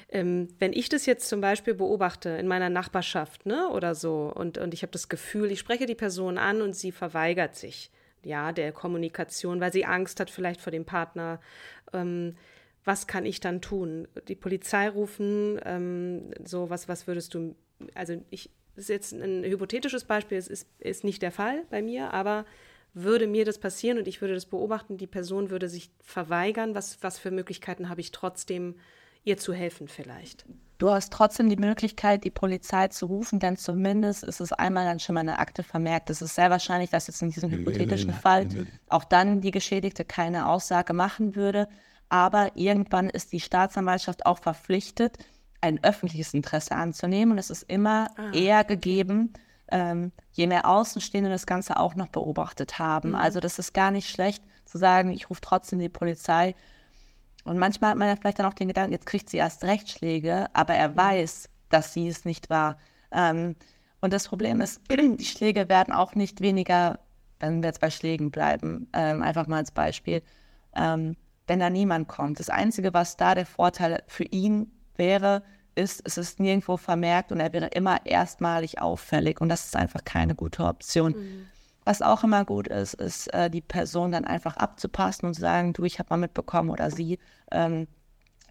[0.09, 4.57] Ähm, wenn ich das jetzt zum Beispiel beobachte in meiner Nachbarschaft, ne, oder so, und,
[4.57, 7.91] und ich habe das Gefühl, ich spreche die Person an und sie verweigert sich,
[8.23, 11.39] ja, der Kommunikation, weil sie Angst hat vielleicht vor dem Partner.
[11.93, 12.35] Ähm,
[12.83, 14.07] was kann ich dann tun?
[14.27, 17.55] Die Polizei rufen, ähm, so was, was würdest du,
[17.93, 21.81] also ich, das ist jetzt ein hypothetisches Beispiel, es ist, ist nicht der Fall bei
[21.81, 22.45] mir, aber
[22.93, 27.01] würde mir das passieren und ich würde das beobachten, die Person würde sich verweigern, was,
[27.01, 28.75] was für Möglichkeiten habe ich trotzdem,
[29.23, 30.45] ihr zu helfen vielleicht?
[30.77, 34.99] Du hast trotzdem die Möglichkeit, die Polizei zu rufen, denn zumindest ist es einmal dann
[34.99, 36.09] schon mal eine Akte vermerkt.
[36.09, 38.47] Es ist sehr wahrscheinlich, dass jetzt in diesem hypothetischen Fall
[38.89, 41.67] auch dann die Geschädigte keine Aussage machen würde.
[42.11, 45.17] Aber irgendwann ist die Staatsanwaltschaft auch verpflichtet,
[45.61, 47.31] ein öffentliches Interesse anzunehmen.
[47.31, 48.31] Und es ist immer ah.
[48.33, 49.33] eher gegeben,
[49.71, 53.09] ähm, je mehr Außenstehende das Ganze auch noch beobachtet haben.
[53.09, 53.15] Mhm.
[53.15, 56.55] Also das ist gar nicht schlecht zu sagen, ich rufe trotzdem die Polizei
[57.43, 60.47] und manchmal hat man ja vielleicht dann auch den Gedanken, jetzt kriegt sie erst Rechtsschläge,
[60.53, 62.77] aber er weiß, dass sie es nicht war.
[63.11, 63.55] Ähm,
[63.99, 66.99] und das Problem ist, die Schläge werden auch nicht weniger,
[67.39, 70.21] wenn wir jetzt bei Schlägen bleiben, ähm, einfach mal als Beispiel,
[70.75, 71.15] ähm,
[71.47, 72.39] wenn da niemand kommt.
[72.39, 75.43] Das Einzige, was da der Vorteil für ihn wäre,
[75.75, 80.03] ist, es ist nirgendwo vermerkt und er wäre immer erstmalig auffällig und das ist einfach
[80.03, 81.13] keine gute Option.
[81.13, 81.47] Mhm.
[81.83, 85.73] Was auch immer gut ist, ist äh, die Person dann einfach abzupassen und zu sagen,
[85.73, 87.17] du, ich habe mal mitbekommen oder sie,
[87.51, 87.87] ähm,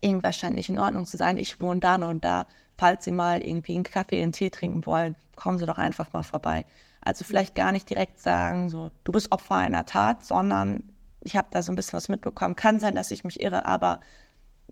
[0.01, 2.47] irgendwas scheint nicht in Ordnung zu sein, ich wohne da und da.
[2.77, 6.23] Falls Sie mal irgendwie einen Kaffee, einen Tee trinken wollen, kommen Sie doch einfach mal
[6.23, 6.65] vorbei.
[7.03, 10.83] Also vielleicht gar nicht direkt sagen, so, du bist Opfer einer Tat, sondern
[11.23, 12.57] ich habe da so ein bisschen was mitbekommen.
[12.57, 14.01] Kann sein, dass ich mich irre, aber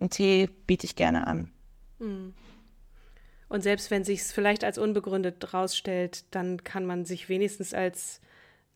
[0.00, 1.50] einen Tee biete ich gerne an.
[1.98, 2.34] Hm.
[3.48, 8.20] Und selbst wenn sich es vielleicht als unbegründet rausstellt, dann kann man sich wenigstens als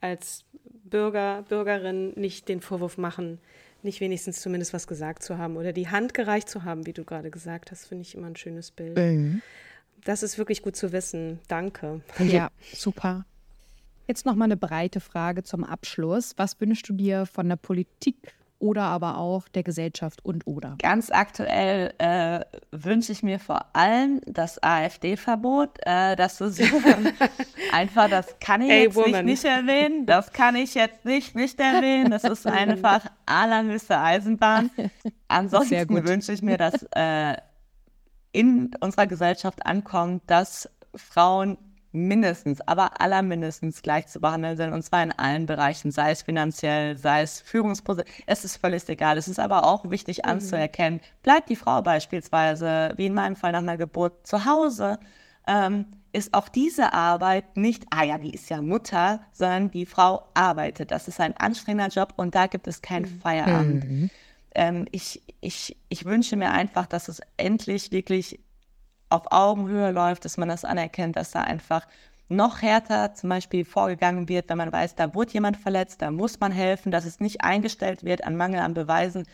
[0.03, 0.45] als
[0.85, 3.39] Bürger, Bürgerin nicht den Vorwurf machen,
[3.83, 7.05] nicht wenigstens zumindest was gesagt zu haben oder die Hand gereicht zu haben, wie du
[7.05, 8.97] gerade gesagt hast, finde ich immer ein schönes Bild.
[8.97, 9.43] Mhm.
[10.05, 11.39] Das ist wirklich gut zu wissen.
[11.49, 12.01] Danke.
[12.19, 13.25] Ja, super.
[14.07, 16.35] Jetzt noch mal eine breite Frage zum Abschluss.
[16.37, 20.77] Was wünschst du dir von der Politik oder aber auch der Gesellschaft und oder?
[20.81, 22.41] Ganz aktuell äh,
[22.71, 25.79] wünsche ich mir vor allem das AfD-Verbot.
[25.83, 26.61] Äh, das ist
[27.73, 30.07] einfach, das kann ich hey, jetzt nicht, nicht, erwähnen.
[30.07, 32.11] Das kann ich jetzt nicht nicht erwähnen.
[32.11, 34.71] Das ist einfach allerhöchste Eisenbahn.
[35.29, 37.37] Ansonsten wünsche ich mir, dass äh,
[38.33, 41.59] in unserer Gesellschaft ankommt, dass Frauen
[41.93, 46.97] mindestens, aber allermindestens gleich zu behandeln sind, und zwar in allen Bereichen, sei es finanziell,
[46.97, 49.19] sei es Führungsposition, es ist völlig egal.
[49.19, 50.31] Es ist aber auch wichtig mhm.
[50.31, 54.99] anzuerkennen, bleibt die Frau beispielsweise, wie in meinem Fall nach einer Geburt, zu Hause,
[55.47, 60.29] ähm, ist auch diese Arbeit nicht, ah ja, die ist ja Mutter, sondern die Frau
[60.35, 60.91] arbeitet.
[60.91, 63.21] Das ist ein anstrengender Job und da gibt es keinen mhm.
[63.21, 63.85] Feierabend.
[63.85, 64.11] Mhm.
[64.55, 68.41] Ähm, ich, ich, ich wünsche mir einfach, dass es endlich wirklich
[69.13, 71.87] auf Augenhöhe läuft, dass man das anerkennt, dass da einfach
[72.29, 76.41] noch härter zum Beispiel vorgegangen wird, wenn man weiß, da wurde jemand verletzt, da muss
[76.41, 79.27] man helfen, dass es nicht eingestellt wird an Mangel an Beweisen,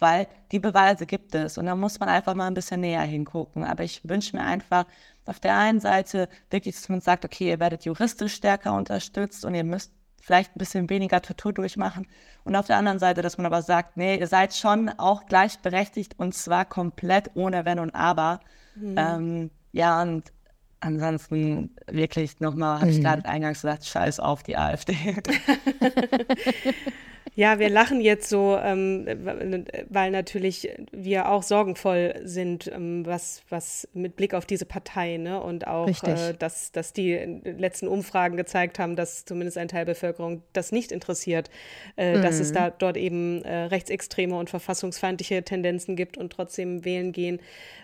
[0.00, 3.64] weil die Beweise gibt es und da muss man einfach mal ein bisschen näher hingucken.
[3.64, 4.86] Aber ich wünsche mir einfach
[5.26, 9.54] auf der einen Seite wirklich, dass man sagt, okay, ihr werdet juristisch stärker unterstützt und
[9.54, 12.06] ihr müsst vielleicht ein bisschen weniger Tortur durchmachen.
[12.44, 16.18] Und auf der anderen Seite, dass man aber sagt, nee, ihr seid schon auch gleichberechtigt
[16.18, 18.40] und zwar komplett ohne Wenn und Aber.
[18.80, 18.94] Mhm.
[18.96, 20.32] Ähm, ja, und
[20.80, 23.02] ansonsten wirklich nochmal, habe ich mhm.
[23.02, 24.96] gerade eingangs gesagt, scheiß auf die AfD.
[27.36, 29.06] Ja, wir lachen jetzt so, ähm,
[29.88, 35.40] weil natürlich wir auch sorgenvoll sind, ähm, was, was mit Blick auf diese Partei, ne?
[35.40, 37.14] Und auch, äh, dass, dass die
[37.44, 41.50] letzten Umfragen gezeigt haben, dass zumindest ein Teil der Bevölkerung das nicht interessiert,
[41.96, 42.22] äh, mhm.
[42.22, 42.54] dass es mhm.
[42.54, 47.40] da dort eben äh, rechtsextreme und verfassungsfeindliche Tendenzen gibt und trotzdem wählen gehen,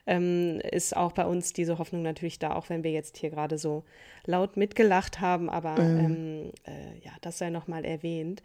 [0.07, 3.59] ähm, ist auch bei uns diese Hoffnung natürlich da, auch wenn wir jetzt hier gerade
[3.59, 3.85] so
[4.25, 5.49] laut mitgelacht haben.
[5.49, 5.99] Aber mhm.
[5.99, 8.43] ähm, äh, ja, das sei nochmal erwähnt.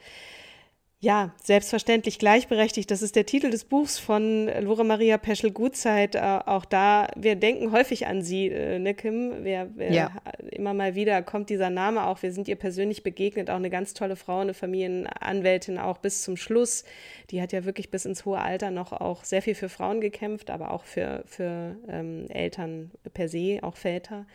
[1.03, 2.91] Ja, selbstverständlich gleichberechtigt.
[2.91, 6.13] Das ist der Titel des Buchs von Lore Maria Peschel-Gutzeit.
[6.13, 9.43] Äh, auch da, wir denken häufig an sie, äh, ne, Kim?
[9.43, 10.11] Wir, wir ja.
[10.51, 12.21] Immer mal wieder kommt dieser Name auch.
[12.21, 13.49] Wir sind ihr persönlich begegnet.
[13.49, 16.83] Auch eine ganz tolle Frau, eine Familienanwältin auch bis zum Schluss.
[17.31, 20.51] Die hat ja wirklich bis ins hohe Alter noch auch sehr viel für Frauen gekämpft,
[20.51, 24.27] aber auch für, für ähm, Eltern per se, auch Väter.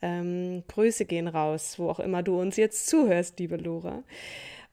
[0.00, 4.04] Ähm, Grüße gehen raus, wo auch immer du uns jetzt zuhörst, liebe Lora.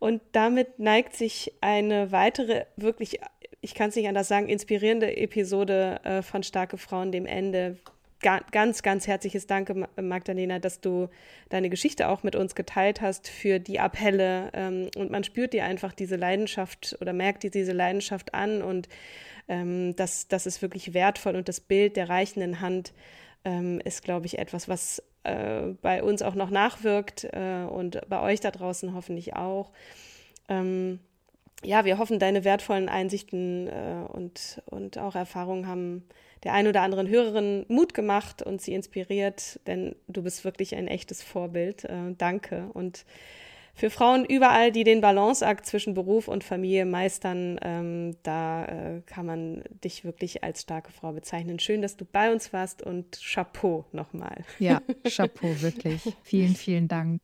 [0.06, 3.22] Und damit neigt sich eine weitere, wirklich,
[3.62, 7.78] ich kann es nicht anders sagen, inspirierende Episode äh, von Starke Frauen dem Ende.
[8.20, 11.10] Ga ganz, ganz herzliches Danke, Magdalena, dass du
[11.49, 14.51] deine Geschichte auch mit uns geteilt hast für die Appelle.
[14.53, 18.88] Ähm, und man spürt dir einfach diese Leidenschaft oder merkt dir diese Leidenschaft an und
[19.47, 22.93] ähm, das, das ist wirklich wertvoll und das Bild der reichenden Hand
[23.43, 28.22] ähm, ist, glaube ich, etwas, was äh, bei uns auch noch nachwirkt äh, und bei
[28.22, 29.72] euch da draußen hoffentlich auch.
[30.50, 31.00] Ähm,
[31.64, 36.04] ja, wir hoffen, deine wertvollen Einsichten äh, und, und auch Erfahrungen haben
[36.44, 40.88] der ein oder anderen Hörerin Mut gemacht und sie inspiriert, denn du bist wirklich ein
[40.88, 41.86] echtes Vorbild.
[41.86, 43.06] Äh, danke und
[43.76, 49.26] für Frauen überall, die den Balanceakt zwischen Beruf und Familie meistern, ähm, da äh, kann
[49.26, 51.60] man dich wirklich als starke Frau bezeichnen.
[51.60, 54.46] Schön, dass du bei uns warst und Chapeau nochmal.
[54.60, 56.02] Ja, Chapeau, wirklich.
[56.24, 57.22] vielen, vielen Dank.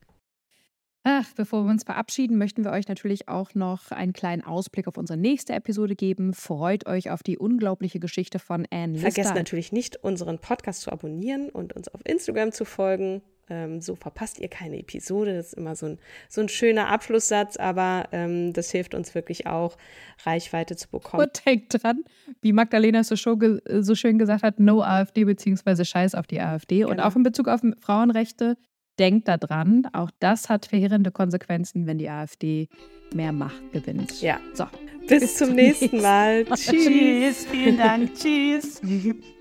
[1.04, 4.97] Ach, bevor wir uns verabschieden, möchten wir euch natürlich auch noch einen kleinen Ausblick auf
[4.97, 6.34] unsere nächste Episode geben.
[6.34, 9.12] Freut euch auf die unglaubliche Geschichte von Anne Lister.
[9.12, 13.24] Vergesst natürlich nicht, unseren Podcast zu abonnieren und uns auf Instagram zu folgen.
[13.52, 15.36] Ähm, so verpasst ihr keine Episode.
[15.36, 15.99] Das ist immer so ein,
[16.30, 19.78] so ein schöner Abschlusssatz, aber ähm, das hilft uns wirklich auch,
[20.24, 21.24] Reichweite zu bekommen.
[21.24, 22.06] Und denkt dran,
[22.41, 26.80] wie Magdalena so, so schön gesagt hat, no AfD beziehungsweise Scheiß auf die AfD.
[26.80, 26.91] Genau.
[26.91, 28.56] Und auch in Bezug auf Frauenrechte,
[28.99, 32.70] denkt daran, auch das hat verheerende Konsequenzen, wenn die AfD
[33.14, 34.22] mehr Macht gewinnt.
[34.22, 34.39] Ja.
[34.54, 34.66] So.
[35.08, 36.45] Bis, bis zum, zum nächsten, nächsten Mal.
[36.45, 36.86] Tschüss.
[36.86, 37.45] Tschüss.
[37.47, 38.14] Vielen Dank.
[38.16, 38.82] Tschüss.